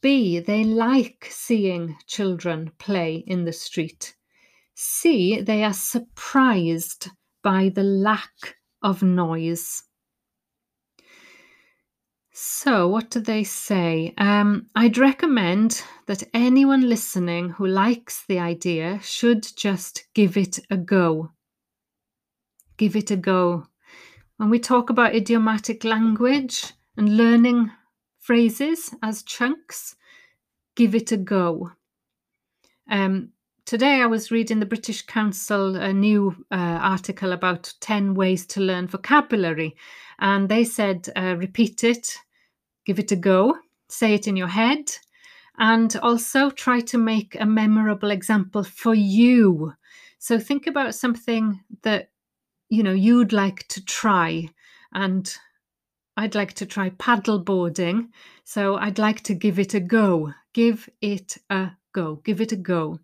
B. 0.06 0.38
They 0.38 0.62
like 0.62 1.26
seeing 1.28 1.96
children 2.06 2.70
play 2.78 3.24
in 3.26 3.44
the 3.44 3.52
street. 3.52 4.14
C. 4.72 5.40
They 5.40 5.64
are 5.64 5.72
surprised 5.72 7.08
by 7.42 7.70
the 7.70 7.82
lack 7.82 8.54
of 8.84 9.02
noise. 9.02 9.82
So, 12.30 12.86
what 12.86 13.10
do 13.10 13.18
they 13.18 13.42
say? 13.42 14.14
Um, 14.16 14.68
I'd 14.76 14.96
recommend 14.96 15.82
that 16.06 16.22
anyone 16.32 16.88
listening 16.88 17.48
who 17.50 17.66
likes 17.66 18.22
the 18.28 18.38
idea 18.38 19.00
should 19.02 19.44
just 19.56 20.06
give 20.14 20.36
it 20.36 20.60
a 20.70 20.76
go. 20.76 21.32
Give 22.76 22.94
it 22.94 23.10
a 23.10 23.16
go. 23.16 23.66
When 24.36 24.50
we 24.50 24.60
talk 24.60 24.88
about 24.88 25.16
idiomatic 25.16 25.82
language 25.82 26.74
and 26.96 27.16
learning 27.16 27.72
phrases 28.26 28.92
as 29.02 29.22
chunks, 29.22 29.94
give 30.74 30.94
it 30.94 31.12
a 31.12 31.16
go. 31.16 31.70
Um, 32.90 33.30
today 33.64 34.02
I 34.02 34.06
was 34.06 34.32
reading 34.32 34.58
the 34.58 34.66
British 34.66 35.02
Council 35.02 35.76
a 35.76 35.92
new 35.92 36.34
uh, 36.50 36.54
article 36.54 37.32
about 37.32 37.72
10 37.80 38.14
ways 38.14 38.44
to 38.46 38.60
learn 38.60 38.88
vocabulary, 38.88 39.76
and 40.18 40.48
they 40.48 40.64
said 40.64 41.08
uh, 41.16 41.36
repeat 41.38 41.84
it 41.84 42.18
give 42.86 42.98
it 43.00 43.12
a 43.12 43.16
go, 43.16 43.56
say 43.88 44.14
it 44.14 44.26
in 44.26 44.36
your 44.36 44.48
head, 44.48 44.90
and 45.58 45.96
also 45.96 46.50
try 46.50 46.80
to 46.80 46.96
make 46.96 47.36
a 47.38 47.44
memorable 47.44 48.10
example 48.10 48.62
for 48.62 48.94
you. 48.94 49.72
So 50.18 50.38
think 50.38 50.66
about 50.66 50.94
something 50.94 51.60
that 51.82 52.10
you 52.68 52.82
know 52.82 52.92
you'd 52.92 53.32
like 53.32 53.66
to 53.68 53.84
try 53.84 54.48
and 54.92 55.36
I'd 56.16 56.34
like 56.34 56.54
to 56.54 56.66
try 56.66 56.90
paddle 56.90 57.38
boarding, 57.38 58.10
so 58.44 58.76
I'd 58.76 58.98
like 58.98 59.22
to 59.24 59.34
give 59.34 59.58
it 59.58 59.74
a 59.74 59.80
go. 59.80 60.32
Give 60.54 60.88
it 61.00 61.36
a 61.50 61.72
go. 61.92 62.16
Give 62.24 62.40
it 62.40 62.52
a 62.52 62.56
go. 62.56 63.00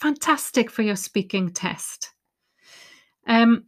Fantastic 0.00 0.70
for 0.70 0.82
your 0.82 0.96
speaking 0.96 1.52
test. 1.52 2.10
Um, 3.26 3.64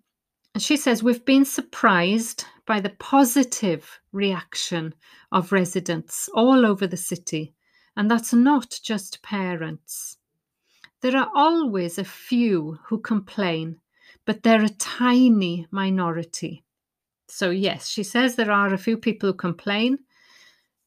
she 0.59 0.77
says, 0.77 1.03
We've 1.03 1.25
been 1.25 1.47
surprised 1.47 2.45
by 2.67 2.81
the 2.81 2.91
positive 2.91 4.01
reaction 4.13 4.95
of 5.31 5.53
residents 5.53 6.29
all 6.35 6.67
over 6.67 6.87
the 6.87 6.97
city. 6.97 7.55
And 7.97 8.11
that's 8.11 8.33
not 8.33 8.79
just 8.83 9.23
parents. 9.23 10.19
There 11.01 11.17
are 11.17 11.31
always 11.35 11.99
a 11.99 12.05
few 12.05 12.79
who 12.85 13.01
complain, 13.01 13.81
but 14.25 14.43
they're 14.43 14.65
a 14.65 14.69
tiny 14.69 15.67
minority. 15.71 16.65
So, 17.33 17.51
yes, 17.51 17.89
she 17.89 18.03
says 18.03 18.37
there 18.37 18.53
are 18.53 18.73
a 18.73 18.79
few 18.79 18.97
people 18.97 19.31
who 19.31 19.35
complain. 19.35 19.99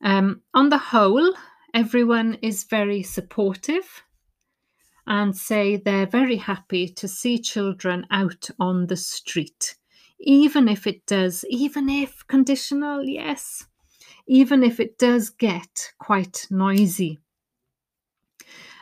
Um, 0.04 0.42
on 0.54 0.70
the 0.70 0.78
whole, 0.78 1.34
everyone 1.74 2.36
is 2.42 2.66
very 2.66 3.02
supportive 3.04 4.04
and 5.08 5.36
say 5.36 5.78
they're 5.78 6.06
very 6.06 6.38
happy 6.38 6.88
to 6.90 7.08
see 7.08 7.40
children 7.40 8.06
out 8.12 8.50
on 8.60 8.88
the 8.88 8.98
street 8.98 9.76
even 10.20 10.68
if 10.68 10.88
it 10.88 11.06
does, 11.06 11.46
even 11.50 11.90
if 11.90 12.26
conditional, 12.28 13.04
yes, 13.04 13.66
even 14.28 14.64
if 14.64 14.80
it 14.80 14.98
does 14.98 15.30
get 15.30 15.92
quite 16.00 16.48
noisy. 16.50 17.20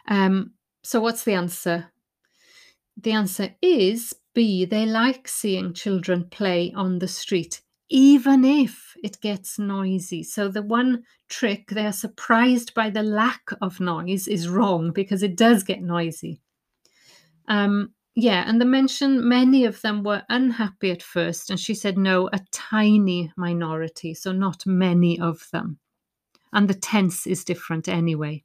Um, 0.08 0.51
so, 0.84 1.01
what's 1.01 1.24
the 1.24 1.34
answer? 1.34 1.91
The 2.98 3.12
answer 3.12 3.55
is 3.62 4.13
B. 4.34 4.66
They 4.66 4.86
like 4.86 5.28
seeing 5.28 5.74
children 5.74 6.30
play 6.30 6.72
on 6.75 7.00
the 7.00 7.08
street, 7.08 7.62
even 7.90 8.44
if 8.44 8.96
it 9.04 9.22
gets 9.22 9.60
noisy. 9.60 10.24
So, 10.24 10.48
the 10.48 10.62
one 10.62 11.04
trick 11.30 11.70
they're 11.70 11.94
surprised 11.94 12.74
by 12.74 12.90
the 12.90 13.04
lack 13.04 13.52
of 13.62 13.80
noise 13.80 14.28
is 14.28 14.50
wrong 14.50 14.91
because 14.91 15.24
it 15.24 15.36
does 15.36 15.63
get 15.63 15.82
noisy. 15.82 16.41
Um, 17.48 17.93
yeah, 18.15 18.43
and 18.48 18.62
the 18.62 18.65
mention 18.65 19.28
many 19.28 19.65
of 19.65 19.82
them 19.82 20.04
were 20.04 20.24
unhappy 20.30 20.91
at 20.91 21.02
first, 21.02 21.50
and 21.50 21.60
she 21.60 21.74
said 21.74 21.98
no, 21.98 22.30
a 22.32 22.39
tiny 22.52 23.32
minority, 23.36 24.13
so 24.13 24.32
not 24.32 24.65
many 24.65 25.19
of 25.19 25.48
them. 25.52 25.80
And 26.52 26.67
the 26.67 26.76
tense 26.76 27.26
is 27.26 27.43
different 27.43 27.88
anyway. 27.88 28.43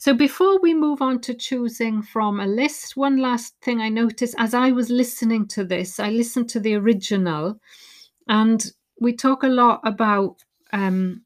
So 0.00 0.14
before 0.14 0.58
we 0.60 0.72
move 0.72 1.02
on 1.02 1.20
to 1.20 1.34
choosing 1.34 2.00
from 2.00 2.40
a 2.40 2.46
list, 2.46 2.96
one 2.96 3.18
last 3.18 3.54
thing 3.60 3.82
I 3.82 3.90
noticed 3.90 4.34
as 4.38 4.54
I 4.54 4.72
was 4.72 4.88
listening 4.88 5.46
to 5.48 5.62
this, 5.62 6.00
I 6.00 6.08
listened 6.08 6.48
to 6.50 6.60
the 6.60 6.74
original, 6.74 7.60
and 8.26 8.64
we 8.98 9.12
talk 9.12 9.42
a 9.42 9.48
lot 9.48 9.82
about 9.84 10.36
um, 10.72 11.20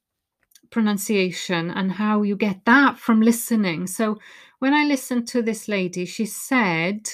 pronunciation 0.70 1.70
and 1.70 1.92
how 1.92 2.22
you 2.22 2.34
get 2.34 2.64
that 2.64 2.98
from 2.98 3.20
listening. 3.20 3.86
So 3.86 4.18
when 4.58 4.74
I 4.74 4.86
listened 4.86 5.28
to 5.28 5.40
this 5.40 5.68
lady, 5.68 6.04
she 6.04 6.26
said, 6.26 7.08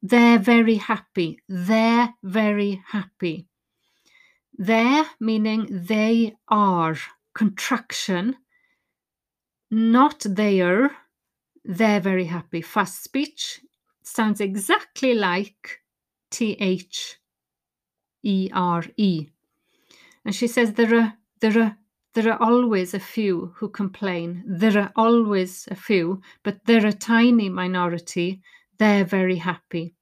they're 0.00 0.38
very 0.38 0.76
happy. 0.76 1.40
They're 1.48 2.14
very 2.22 2.84
happy. 2.86 3.48
They're 4.56 5.06
meaning 5.18 5.66
they 5.70 6.36
are, 6.46 6.96
contraction, 7.34 8.36
not 9.70 10.20
there, 10.28 10.90
They're 11.64 12.00
very 12.00 12.24
happy. 12.24 12.62
Fast 12.62 13.04
speech 13.04 13.60
sounds 14.02 14.40
exactly 14.40 15.12
like 15.14 15.80
T 16.30 16.56
H 16.58 17.18
E 18.22 18.48
R 18.54 18.84
E. 18.96 19.28
And 20.24 20.34
she 20.34 20.46
says 20.46 20.72
there 20.72 20.94
are 20.98 21.12
there 21.40 21.62
are 21.62 21.76
there 22.14 22.32
are 22.32 22.42
always 22.42 22.94
a 22.94 23.00
few 23.00 23.52
who 23.56 23.68
complain. 23.68 24.42
There 24.46 24.78
are 24.78 24.92
always 24.96 25.68
a 25.70 25.74
few, 25.74 26.22
but 26.42 26.64
they're 26.64 26.86
a 26.86 26.92
tiny 26.92 27.50
minority. 27.50 28.40
They're 28.78 29.04
very 29.04 29.36
happy. 29.36 29.94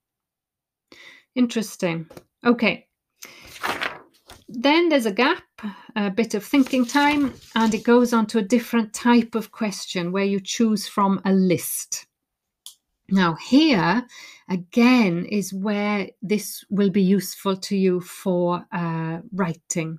Interesting. 1.34 2.06
Okay. 2.44 2.86
Then 4.48 4.88
there's 4.88 5.06
a 5.06 5.12
gap, 5.12 5.42
a 5.96 6.10
bit 6.10 6.34
of 6.34 6.44
thinking 6.44 6.86
time, 6.86 7.34
and 7.56 7.74
it 7.74 7.82
goes 7.82 8.12
on 8.12 8.26
to 8.26 8.38
a 8.38 8.42
different 8.42 8.92
type 8.92 9.34
of 9.34 9.50
question 9.50 10.12
where 10.12 10.24
you 10.24 10.40
choose 10.40 10.86
from 10.86 11.20
a 11.24 11.32
list. 11.32 12.06
Now, 13.08 13.34
here 13.34 14.06
again 14.48 15.26
is 15.26 15.52
where 15.52 16.08
this 16.22 16.64
will 16.70 16.90
be 16.90 17.02
useful 17.02 17.56
to 17.56 17.76
you 17.76 18.00
for 18.00 18.64
uh, 18.72 19.18
writing. 19.32 19.98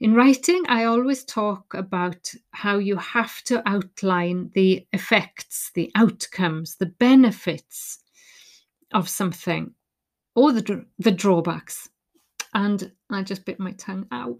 In 0.00 0.14
writing, 0.14 0.64
I 0.68 0.84
always 0.84 1.24
talk 1.24 1.74
about 1.74 2.32
how 2.52 2.78
you 2.78 2.96
have 2.96 3.42
to 3.44 3.68
outline 3.68 4.50
the 4.54 4.86
effects, 4.92 5.72
the 5.74 5.90
outcomes, 5.94 6.76
the 6.76 6.86
benefits 6.86 7.98
of 8.92 9.08
something, 9.08 9.74
or 10.34 10.52
the, 10.52 10.86
the 10.98 11.12
drawbacks. 11.12 11.88
And 12.54 12.90
I 13.10 13.22
just 13.22 13.44
bit 13.44 13.60
my 13.60 13.72
tongue 13.72 14.06
out. 14.10 14.36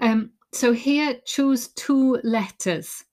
Um, 0.00 0.30
so 0.52 0.72
here, 0.72 1.18
choose 1.24 1.68
two 1.68 2.18
letters. 2.24 3.04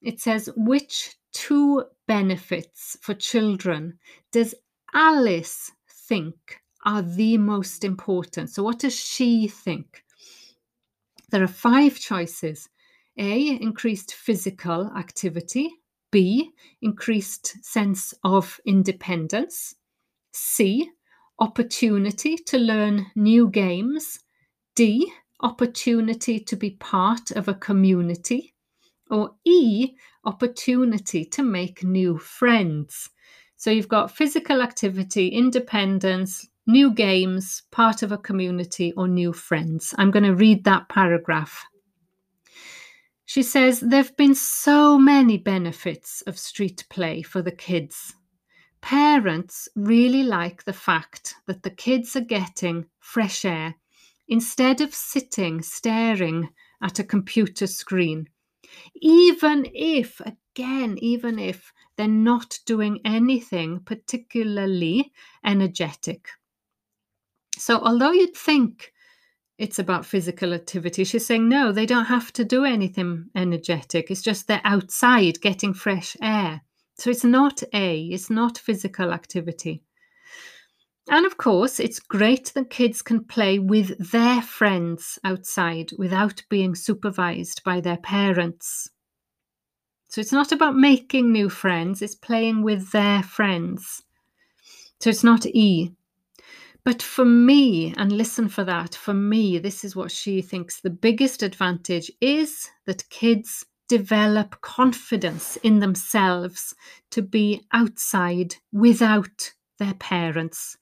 It 0.00 0.20
says, 0.20 0.50
which 0.56 1.16
two 1.32 1.84
benefits 2.06 2.96
for 3.00 3.14
children 3.14 3.98
does 4.32 4.54
Alice 4.94 5.70
think 6.08 6.60
are 6.84 7.02
the 7.02 7.38
most 7.38 7.84
important? 7.84 8.50
So, 8.50 8.62
what 8.62 8.80
does 8.80 8.98
she 8.98 9.48
think? 9.48 10.04
There 11.30 11.42
are 11.42 11.48
five 11.48 11.98
choices 11.98 12.68
A, 13.16 13.56
increased 13.60 14.14
physical 14.14 14.90
activity, 14.96 15.70
B, 16.10 16.50
increased 16.82 17.64
sense 17.64 18.12
of 18.22 18.60
independence, 18.66 19.74
C, 20.32 20.90
opportunity 21.42 22.36
to 22.36 22.56
learn 22.56 23.04
new 23.16 23.48
games, 23.50 24.20
D, 24.76 25.12
opportunity 25.40 26.38
to 26.38 26.54
be 26.54 26.70
part 26.70 27.32
of 27.32 27.48
a 27.48 27.54
community, 27.54 28.54
or 29.10 29.32
E, 29.44 29.90
opportunity 30.24 31.24
to 31.24 31.42
make 31.42 31.82
new 31.82 32.16
friends. 32.16 33.10
So 33.56 33.72
you've 33.72 33.88
got 33.88 34.12
physical 34.12 34.62
activity, 34.62 35.30
independence, 35.30 36.46
new 36.68 36.94
games, 36.94 37.64
part 37.72 38.04
of 38.04 38.12
a 38.12 38.18
community, 38.18 38.92
or 38.96 39.08
new 39.08 39.32
friends. 39.32 39.92
I'm 39.98 40.12
going 40.12 40.30
to 40.30 40.36
read 40.36 40.62
that 40.62 40.88
paragraph. 40.88 41.64
She 43.24 43.42
says, 43.42 43.80
There 43.80 44.04
have 44.04 44.16
been 44.16 44.36
so 44.36 44.96
many 44.96 45.38
benefits 45.38 46.22
of 46.24 46.38
street 46.38 46.84
play 46.88 47.22
for 47.22 47.42
the 47.42 47.50
kids. 47.50 48.14
Parents 48.82 49.68
really 49.76 50.24
like 50.24 50.64
the 50.64 50.72
fact 50.72 51.36
that 51.46 51.62
the 51.62 51.70
kids 51.70 52.14
are 52.16 52.20
getting 52.20 52.86
fresh 52.98 53.44
air 53.44 53.76
instead 54.28 54.80
of 54.80 54.94
sitting 54.94 55.62
staring 55.62 56.50
at 56.82 56.98
a 56.98 57.04
computer 57.04 57.66
screen. 57.66 58.28
Even 58.96 59.66
if, 59.72 60.20
again, 60.20 60.98
even 61.00 61.38
if 61.38 61.72
they're 61.96 62.08
not 62.08 62.58
doing 62.66 63.00
anything 63.04 63.80
particularly 63.80 65.12
energetic. 65.44 66.28
So, 67.56 67.78
although 67.80 68.12
you'd 68.12 68.36
think 68.36 68.92
it's 69.58 69.78
about 69.78 70.06
physical 70.06 70.52
activity, 70.52 71.04
she's 71.04 71.26
saying 71.26 71.48
no, 71.48 71.70
they 71.70 71.86
don't 71.86 72.06
have 72.06 72.32
to 72.32 72.44
do 72.44 72.64
anything 72.64 73.30
energetic. 73.36 74.10
It's 74.10 74.22
just 74.22 74.48
they're 74.48 74.60
outside 74.64 75.40
getting 75.40 75.72
fresh 75.72 76.16
air. 76.20 76.62
So, 76.98 77.10
it's 77.10 77.24
not 77.24 77.62
A, 77.72 78.02
it's 78.06 78.30
not 78.30 78.58
physical 78.58 79.12
activity. 79.12 79.82
And 81.08 81.26
of 81.26 81.36
course, 81.36 81.80
it's 81.80 81.98
great 81.98 82.52
that 82.54 82.70
kids 82.70 83.02
can 83.02 83.24
play 83.24 83.58
with 83.58 84.12
their 84.12 84.40
friends 84.40 85.18
outside 85.24 85.90
without 85.98 86.42
being 86.48 86.74
supervised 86.74 87.64
by 87.64 87.80
their 87.80 87.96
parents. 87.96 88.88
So 90.08 90.20
it's 90.20 90.32
not 90.32 90.52
about 90.52 90.76
making 90.76 91.32
new 91.32 91.48
friends, 91.48 92.02
it's 92.02 92.14
playing 92.14 92.62
with 92.62 92.92
their 92.92 93.22
friends. 93.22 94.02
So 95.00 95.10
it's 95.10 95.24
not 95.24 95.46
E. 95.46 95.92
But 96.84 97.02
for 97.02 97.24
me, 97.24 97.94
and 97.96 98.12
listen 98.12 98.48
for 98.48 98.62
that, 98.64 98.94
for 98.94 99.14
me, 99.14 99.58
this 99.58 99.84
is 99.84 99.96
what 99.96 100.10
she 100.10 100.42
thinks 100.42 100.80
the 100.80 100.90
biggest 100.90 101.42
advantage 101.42 102.10
is 102.20 102.70
that 102.86 103.08
kids 103.08 103.64
develop 103.98 104.60
confidence 104.62 105.56
in 105.56 105.80
themselves 105.80 106.74
to 107.10 107.20
be 107.20 107.60
outside 107.72 108.56
without 108.72 109.52
their 109.78 109.94
parents 109.94 110.78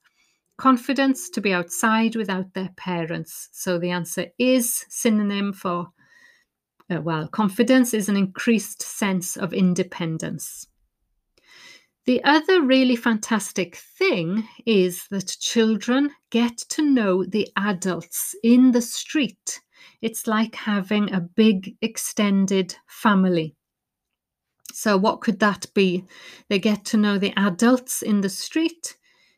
confidence 0.61 1.27
to 1.27 1.41
be 1.41 1.51
outside 1.51 2.15
without 2.15 2.53
their 2.53 2.69
parents. 2.77 3.49
So 3.51 3.79
the 3.79 3.89
answer 3.89 4.27
is 4.37 4.85
synonym 4.89 5.53
for, 5.53 5.87
uh, 6.87 7.01
well, 7.01 7.27
confidence 7.27 7.95
is 7.95 8.07
an 8.09 8.15
increased 8.15 8.83
sense 8.83 9.37
of 9.37 9.53
independence. 9.53 10.67
The 12.05 12.23
other 12.23 12.61
really 12.61 12.95
fantastic 12.95 13.75
thing 13.75 14.47
is 14.67 15.07
that 15.09 15.35
children 15.39 16.11
get 16.29 16.59
to 16.69 16.83
know 16.83 17.25
the 17.25 17.49
adults 17.57 18.35
in 18.43 18.71
the 18.71 18.83
street. 18.83 19.61
It's 20.01 20.27
like 20.27 20.55
having 20.55 21.13
a 21.13 21.21
big 21.21 21.77
extended 21.81 22.75
family. 22.87 23.55
So, 24.73 24.97
what 24.97 25.21
could 25.21 25.39
that 25.39 25.67
be? 25.73 26.05
They 26.49 26.59
get 26.59 26.83
to 26.85 26.97
know 26.97 27.17
the 27.17 27.33
adults 27.37 28.01
in 28.01 28.21
the 28.21 28.29
street 28.29 28.97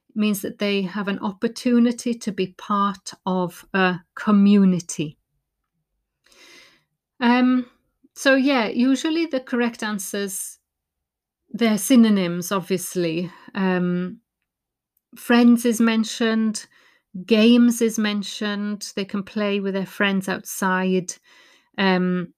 It 0.09 0.15
means 0.15 0.41
that 0.43 0.59
they 0.59 0.83
have 0.83 1.07
an 1.07 1.19
opportunity 1.19 2.13
to 2.15 2.31
be 2.31 2.47
part 2.57 3.13
of 3.25 3.65
a 3.73 4.01
community. 4.15 5.17
Um, 7.19 7.65
so, 8.15 8.35
yeah, 8.35 8.67
usually 8.67 9.25
the 9.25 9.39
correct 9.39 9.83
answers, 9.83 10.59
they're 11.49 11.77
synonyms, 11.77 12.51
obviously. 12.51 13.31
Um, 13.55 14.21
friends 15.15 15.65
is 15.65 15.81
mentioned, 15.81 16.67
games 17.25 17.81
is 17.81 17.99
mentioned, 17.99 18.91
they 18.95 19.05
can 19.05 19.23
play 19.23 19.59
with 19.59 19.73
their 19.73 19.85
friends 19.85 20.27
outside. 20.27 21.13
Um, 21.77 22.33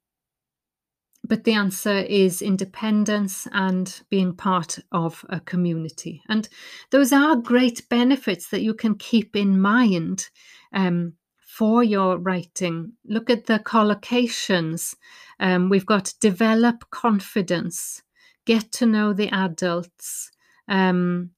but 1.27 1.43
the 1.43 1.53
answer 1.53 1.97
is 1.97 2.41
independence 2.41 3.47
and 3.51 4.01
being 4.09 4.35
part 4.35 4.77
of 4.91 5.25
a 5.29 5.39
community. 5.39 6.21
And 6.29 6.47
those 6.91 7.11
are 7.11 7.35
great 7.35 7.87
benefits 7.89 8.49
that 8.49 8.61
you 8.61 8.73
can 8.73 8.95
keep 8.95 9.35
in 9.35 9.59
mind 9.59 10.29
um, 10.71 11.13
for 11.39 11.83
your 11.83 12.19
writing. 12.19 12.93
Look 13.05 13.29
at 13.29 13.47
the 13.47 13.59
collocations. 13.59 14.95
Um, 15.39 15.69
we've 15.69 15.85
got 15.85 16.13
develop 16.21 16.89
confidence, 16.91 18.03
get 18.45 18.71
to 18.73 18.85
know 18.85 19.13
the 19.13 19.29
adults, 19.29 20.29
um, 20.67 21.31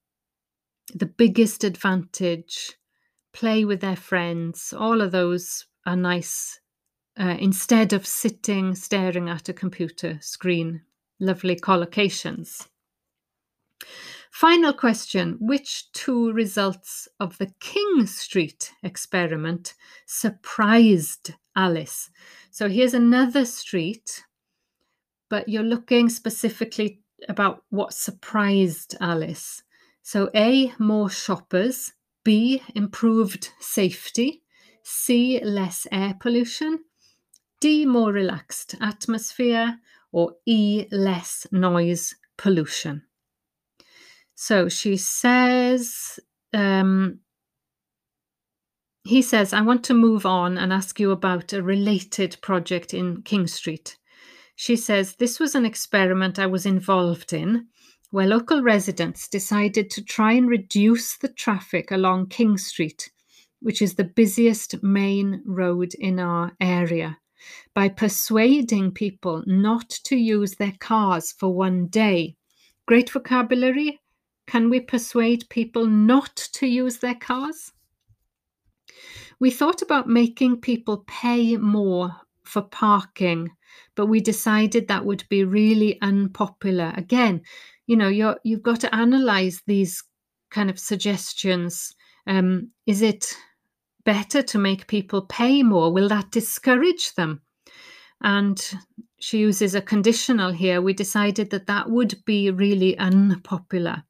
the 0.93 1.06
biggest 1.06 1.63
advantage, 1.63 2.73
play 3.38 3.63
with 3.63 3.82
their 3.82 3.95
friends. 3.95 4.73
All 4.76 5.00
of 5.00 5.12
those 5.12 5.67
are 5.86 5.95
nice 5.95 6.60
uh, 7.19 7.38
instead 7.39 7.93
of 7.93 8.08
sitting 8.08 8.73
staring 8.73 9.30
at 9.30 9.47
a 9.47 9.54
computer 9.54 10.17
screen. 10.21 10.82
Lovely 11.19 11.56
collocations. 11.56 12.67
Final 14.32 14.73
question 14.73 15.38
Which 15.39 15.91
two 15.91 16.32
results 16.34 17.08
of 17.19 17.38
the 17.38 17.52
King 17.60 18.08
Street 18.08 18.71
experiment 18.82 19.76
surprised 20.08 21.36
Alice? 21.56 22.10
So 22.50 22.67
here's 22.67 22.95
another 22.95 23.45
street, 23.45 24.23
but 25.30 25.47
you're 25.47 25.62
looking 25.62 26.10
specifically 26.10 27.02
about 27.30 27.63
what 27.69 27.93
surprised 27.93 28.95
Alice. 29.00 29.62
So, 30.02 30.30
A, 30.34 30.73
more 30.80 31.10
shoppers, 31.10 31.91
B, 32.28 32.62
improved 32.76 33.52
safety, 33.62 34.44
C, 34.84 35.40
less 35.42 35.88
air 35.94 36.13
pollution, 36.20 36.80
D, 37.62 37.86
more 37.86 38.12
relaxed 38.12 38.76
atmosphere, 38.82 39.80
or 40.12 40.34
E, 40.46 40.88
less 40.92 41.48
noise 41.54 42.16
pollution. 42.36 43.04
So 44.36 44.68
she 44.68 44.98
says, 44.98 46.20
um, 46.54 47.20
he 49.06 49.22
says, 49.22 49.54
I 49.54 49.62
want 49.62 49.86
to 49.86 49.94
move 49.94 50.26
on 50.26 50.58
and 50.58 50.74
ask 50.74 51.00
you 51.00 51.12
about 51.12 51.54
a 51.54 51.63
related 51.63 52.36
project 52.42 52.94
in 52.94 53.22
King 53.22 53.48
Street. 53.48 53.96
She 54.54 54.76
says, 54.76 55.16
This 55.16 55.40
was 55.40 55.56
an 55.56 55.66
experiment 55.66 56.40
I 56.40 56.48
was 56.48 56.66
involved 56.66 57.32
in 57.32 57.68
where 58.12 58.28
local 58.28 58.62
residents 58.62 59.28
decided 59.28 59.89
to 59.89 60.04
try 60.04 60.34
and 60.34 60.50
reduce 60.50 61.17
the 61.17 61.28
traffic 61.28 61.91
along 61.91 62.28
King 62.28 62.58
Street, 62.58 63.12
which 63.62 63.82
is 63.82 63.96
the 63.96 64.04
busiest 64.04 64.82
main 64.82 65.41
road 65.46 65.93
in 65.96 66.20
our 66.20 66.52
area 66.62 67.17
by 67.74 67.89
persuading 67.89 68.91
people 68.91 69.43
not 69.46 69.89
to 69.89 70.15
use 70.15 70.56
their 70.56 70.74
cars 70.80 71.32
for 71.34 71.54
one 71.54 71.88
day. 71.88 72.36
Great 72.86 73.10
vocabulary. 73.10 74.00
Can 74.48 74.70
we 74.70 74.80
persuade 74.80 75.50
people 75.50 75.86
not 75.86 76.36
to 76.54 76.67
use 76.67 76.98
their 76.98 77.15
cars? 77.15 77.74
We 79.39 79.52
thought 79.52 79.82
about 79.82 80.08
making 80.08 80.62
people 80.62 81.04
pay 81.06 81.58
more 81.58 82.15
for 82.43 82.62
parking, 82.62 83.50
but 83.96 84.08
we 84.08 84.22
decided 84.22 84.88
that 84.88 85.06
would 85.06 85.24
be 85.30 85.43
really 85.43 86.02
unpopular. 86.02 86.93
Again, 86.96 87.41
you 87.88 87.95
know, 87.95 88.10
you're, 88.10 88.38
you've 88.43 88.63
got 88.63 88.82
to 88.82 88.93
analyze 88.93 89.62
these 89.65 90.04
kind 90.52 90.69
of 90.69 90.78
suggestions. 90.78 91.95
Um, 92.28 92.71
is 92.86 93.02
it 93.02 93.34
better 94.06 94.41
to 94.41 94.58
make 94.58 94.88
people 94.88 95.23
pay 95.23 95.63
more? 95.63 95.91
Will 95.91 96.10
that 96.10 96.32
discourage 96.32 97.15
them? 97.15 97.41
And 98.21 98.62
she 99.19 99.39
uses 99.39 99.73
a 99.73 99.82
conditional 99.82 100.52
here. 100.52 100.82
We 100.82 100.93
decided 100.93 101.50
that 101.52 101.67
that 101.67 101.89
would 101.89 102.23
be 102.26 102.52
really 102.52 102.97
unpopular. 102.97 104.04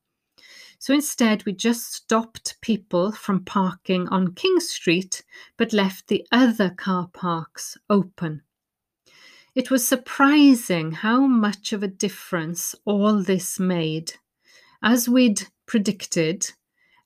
So 0.79 0.93
instead, 0.93 1.45
we 1.45 1.53
just 1.53 1.93
stopped 1.93 2.57
people 2.61 3.11
from 3.11 3.43
parking 3.45 4.07
on 4.09 4.35
King 4.35 4.59
Street, 4.59 5.23
but 5.57 5.73
left 5.73 6.07
the 6.07 6.25
other 6.31 6.69
car 6.69 7.09
parks 7.13 7.77
open. 7.89 8.41
It 9.57 9.71
was 9.71 9.87
surprising 9.87 10.91
how 10.91 11.25
much 11.25 11.73
of 11.73 11.81
a 11.81 11.87
difference 11.87 12.75
all 12.85 13.23
this 13.23 13.59
made. 13.59 14.13
As 14.83 15.09
we'd 15.09 15.47
predicted, 15.65 16.51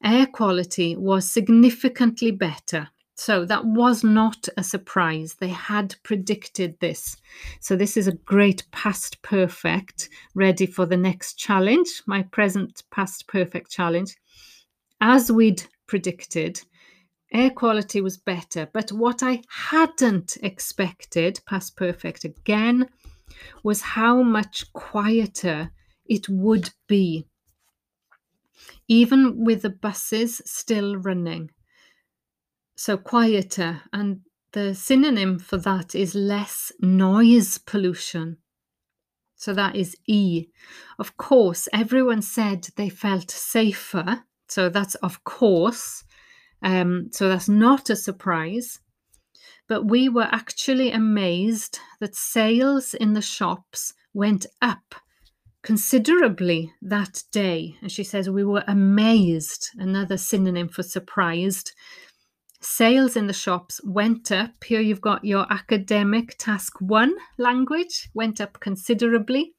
air 0.03 0.25
quality 0.25 0.97
was 0.97 1.31
significantly 1.31 2.29
better. 2.29 2.89
So 3.15 3.45
that 3.45 3.63
was 3.63 4.03
not 4.03 4.49
a 4.57 4.63
surprise. 4.63 5.35
They 5.39 5.47
had 5.47 5.95
predicted 6.03 6.77
this. 6.81 7.15
So 7.61 7.77
this 7.77 7.95
is 7.95 8.09
a 8.09 8.17
great 8.25 8.69
past 8.71 9.21
perfect, 9.21 10.09
ready 10.35 10.65
for 10.65 10.85
the 10.85 10.97
next 10.97 11.35
challenge, 11.35 12.01
my 12.05 12.21
present 12.21 12.83
past 12.91 13.27
perfect 13.27 13.71
challenge. 13.71 14.13
As 14.99 15.31
we'd 15.31 15.63
predicted, 15.87 16.59
air 17.33 17.49
quality 17.49 18.01
was 18.01 18.17
better. 18.17 18.69
But 18.71 18.91
what 18.91 19.23
I 19.23 19.41
hadn't 19.49 20.37
expected, 20.43 21.39
past 21.45 21.75
perfect 21.75 22.25
again, 22.25 22.89
was 23.63 23.81
how 23.81 24.21
much 24.21 24.71
quieter 24.73 25.71
it 26.05 26.27
would 26.29 26.71
be 26.87 27.27
even 28.87 29.45
with 29.45 29.61
the 29.61 29.69
buses 29.69 30.41
still 30.45 30.97
running. 30.97 31.49
So 32.75 32.97
quieter, 32.97 33.81
and 33.93 34.21
the 34.53 34.75
synonym 34.75 35.39
for 35.39 35.57
that 35.59 35.95
is 35.95 36.13
less 36.13 36.71
noise 36.81 37.57
pollution. 37.57 38.37
So 39.35 39.53
that 39.53 39.75
is 39.75 39.95
E. 40.07 40.47
Of 40.99 41.17
course, 41.17 41.69
everyone 41.73 42.21
said 42.21 42.67
they 42.75 42.89
felt 42.89 43.31
safer. 43.31 44.23
So 44.49 44.67
that's 44.67 44.95
of 44.95 45.23
course. 45.23 46.03
Um, 46.63 47.09
so 47.11 47.27
that's 47.29 47.49
not 47.49 47.89
a 47.89 47.95
surprise. 47.95 48.79
but 49.67 49.85
we 49.85 50.09
were 50.09 50.27
actually 50.31 50.91
amazed 50.91 51.79
that 52.01 52.13
sales 52.13 52.93
in 52.93 53.13
the 53.13 53.21
shops 53.21 53.93
went 54.13 54.45
up 54.61 54.95
considerably 55.63 56.73
that 56.81 57.23
day. 57.31 57.75
And 57.81 57.89
she 57.89 58.03
says, 58.03 58.29
We 58.29 58.43
were 58.43 58.65
amazed, 58.67 59.69
another 59.77 60.17
synonym 60.17 60.67
for 60.67 60.83
surprised. 60.83 61.71
Sales 62.59 63.15
in 63.15 63.27
the 63.27 63.33
shops 63.33 63.79
went 63.85 64.31
up. 64.31 64.63
Here 64.63 64.81
you've 64.81 65.01
got 65.01 65.23
your 65.23 65.45
academic 65.51 66.35
task 66.37 66.73
one 66.79 67.13
language, 67.37 68.09
went 68.13 68.41
up 68.41 68.59
considerably. 68.59 69.53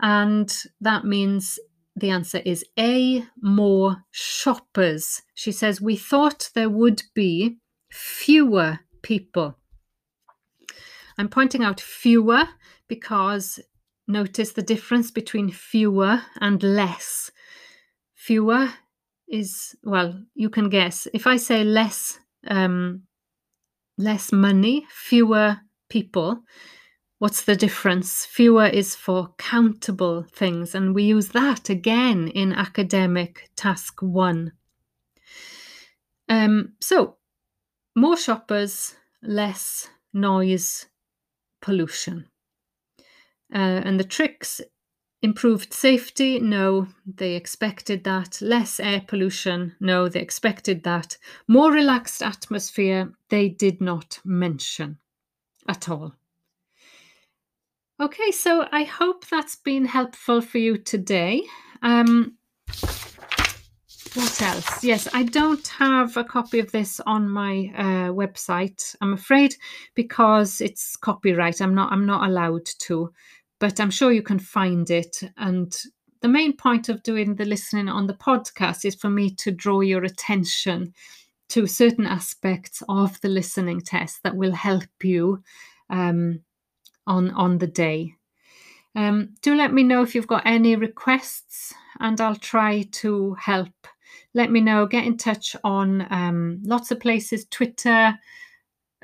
And 0.00 0.54
that 0.80 1.04
means 1.04 1.58
the 2.00 2.10
answer 2.10 2.40
is 2.44 2.64
A, 2.78 3.24
more 3.40 4.04
shoppers. 4.10 5.22
She 5.34 5.52
says, 5.52 5.80
We 5.80 5.96
thought 5.96 6.50
there 6.54 6.70
would 6.70 7.02
be 7.14 7.58
fewer 7.90 8.80
people. 9.02 9.58
I'm 11.16 11.28
pointing 11.28 11.64
out 11.64 11.80
fewer 11.80 12.44
because 12.86 13.60
notice 14.06 14.52
the 14.52 14.62
difference 14.62 15.10
between 15.10 15.50
fewer 15.50 16.22
and 16.40 16.62
less. 16.62 17.30
Fewer 18.14 18.68
is, 19.28 19.74
well, 19.82 20.22
you 20.34 20.48
can 20.50 20.68
guess. 20.68 21.06
If 21.12 21.26
I 21.26 21.36
say 21.36 21.64
less, 21.64 22.18
um, 22.46 23.02
less 23.96 24.32
money, 24.32 24.86
fewer 24.90 25.58
people, 25.88 26.42
What's 27.18 27.42
the 27.42 27.56
difference? 27.56 28.24
Fewer 28.24 28.66
is 28.66 28.94
for 28.94 29.34
countable 29.38 30.22
things, 30.32 30.74
and 30.74 30.94
we 30.94 31.02
use 31.02 31.28
that 31.28 31.68
again 31.68 32.28
in 32.28 32.52
academic 32.52 33.50
task 33.56 34.00
one. 34.00 34.52
Um, 36.28 36.74
so, 36.80 37.16
more 37.96 38.16
shoppers, 38.16 38.94
less 39.20 39.88
noise 40.12 40.86
pollution. 41.60 42.26
Uh, 43.52 43.82
and 43.84 43.98
the 43.98 44.04
tricks 44.04 44.60
improved 45.20 45.72
safety 45.72 46.38
no 46.38 46.86
they 47.04 47.34
expected 47.34 48.04
that 48.04 48.40
less 48.40 48.78
air 48.78 49.02
pollution 49.04 49.74
no 49.80 50.08
they 50.08 50.20
expected 50.20 50.84
that 50.84 51.16
more 51.48 51.72
relaxed 51.72 52.22
atmosphere 52.22 53.12
they 53.28 53.48
did 53.48 53.80
not 53.80 54.20
mention 54.24 54.96
at 55.66 55.88
all 55.88 56.14
Okay, 58.00 58.30
so 58.30 58.64
I 58.70 58.84
hope 58.84 59.26
that's 59.26 59.56
been 59.56 59.84
helpful 59.84 60.40
for 60.40 60.58
you 60.58 60.78
today. 60.78 61.42
Um, 61.82 62.36
what 64.14 64.40
else? 64.40 64.84
Yes, 64.84 65.08
I 65.12 65.24
don't 65.24 65.66
have 65.66 66.16
a 66.16 66.22
copy 66.22 66.60
of 66.60 66.70
this 66.70 67.00
on 67.06 67.28
my 67.28 67.72
uh, 67.76 68.12
website. 68.12 68.94
I'm 69.00 69.14
afraid 69.14 69.56
because 69.96 70.60
it's 70.60 70.94
copyright. 70.94 71.60
I'm 71.60 71.74
not. 71.74 71.90
I'm 71.90 72.06
not 72.06 72.28
allowed 72.28 72.66
to, 72.82 73.12
but 73.58 73.80
I'm 73.80 73.90
sure 73.90 74.12
you 74.12 74.22
can 74.22 74.38
find 74.38 74.88
it. 74.90 75.20
And 75.36 75.76
the 76.20 76.28
main 76.28 76.56
point 76.56 76.88
of 76.88 77.02
doing 77.02 77.34
the 77.34 77.46
listening 77.46 77.88
on 77.88 78.06
the 78.06 78.14
podcast 78.14 78.84
is 78.84 78.94
for 78.94 79.10
me 79.10 79.30
to 79.36 79.50
draw 79.50 79.80
your 79.80 80.04
attention 80.04 80.94
to 81.48 81.66
certain 81.66 82.06
aspects 82.06 82.80
of 82.88 83.20
the 83.22 83.28
listening 83.28 83.80
test 83.80 84.22
that 84.22 84.36
will 84.36 84.52
help 84.52 84.88
you. 85.02 85.42
Um, 85.90 86.42
on 87.08 87.30
on 87.32 87.58
the 87.58 87.66
day. 87.66 88.14
Um, 88.94 89.34
do 89.42 89.54
let 89.54 89.72
me 89.72 89.82
know 89.82 90.02
if 90.02 90.14
you've 90.14 90.26
got 90.26 90.46
any 90.46 90.76
requests, 90.76 91.74
and 92.00 92.20
I'll 92.20 92.36
try 92.36 92.82
to 92.82 93.34
help. 93.34 93.74
Let 94.34 94.50
me 94.50 94.60
know. 94.60 94.86
Get 94.86 95.04
in 95.04 95.16
touch 95.16 95.56
on 95.64 96.06
um, 96.10 96.60
lots 96.62 96.90
of 96.90 97.00
places: 97.00 97.46
Twitter, 97.50 98.16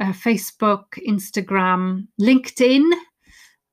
uh, 0.01 0.13
Facebook, 0.13 0.85
Instagram, 1.07 2.07
LinkedIn, 2.21 2.89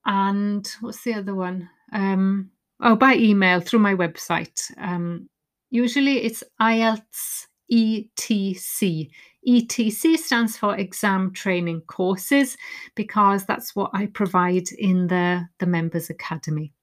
and 0.06 0.68
what's 0.82 1.04
the 1.04 1.14
other 1.14 1.36
one? 1.36 1.70
Um, 1.94 2.50
oh, 2.82 2.96
by 2.96 3.16
email 3.16 3.60
through 3.60 3.80
my 3.80 3.94
website. 3.94 4.60
Um, 4.78 5.30
usually 5.70 6.24
it's 6.24 6.44
IELTS 6.62 7.48
ETC. 7.72 9.10
ETC 9.48 10.18
stands 10.18 10.58
for 10.58 10.76
Exam 10.76 11.34
Training 11.34 11.82
Courses 11.82 12.58
because 12.96 13.46
that's 13.46 13.76
what 13.76 13.92
I 13.94 14.08
provide 14.08 14.72
in 14.78 15.08
the, 15.08 15.48
the 15.60 15.66
Members 15.66 16.10
Academy. 16.10 16.74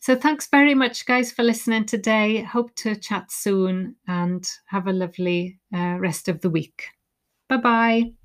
So 0.00 0.16
thanks 0.16 0.46
very 0.48 0.74
much, 0.74 1.06
guys, 1.06 1.32
for 1.32 1.42
listening 1.42 1.84
today. 1.84 2.42
Hope 2.42 2.74
to 2.76 2.96
chat 2.96 3.30
soon 3.30 3.96
and 4.06 4.48
have 4.66 4.86
a 4.86 4.92
lovely 4.92 5.58
uh, 5.74 5.96
rest 5.98 6.28
of 6.28 6.40
the 6.40 6.50
week. 6.50 6.86
Bye 7.48 7.56
bye. 7.58 8.19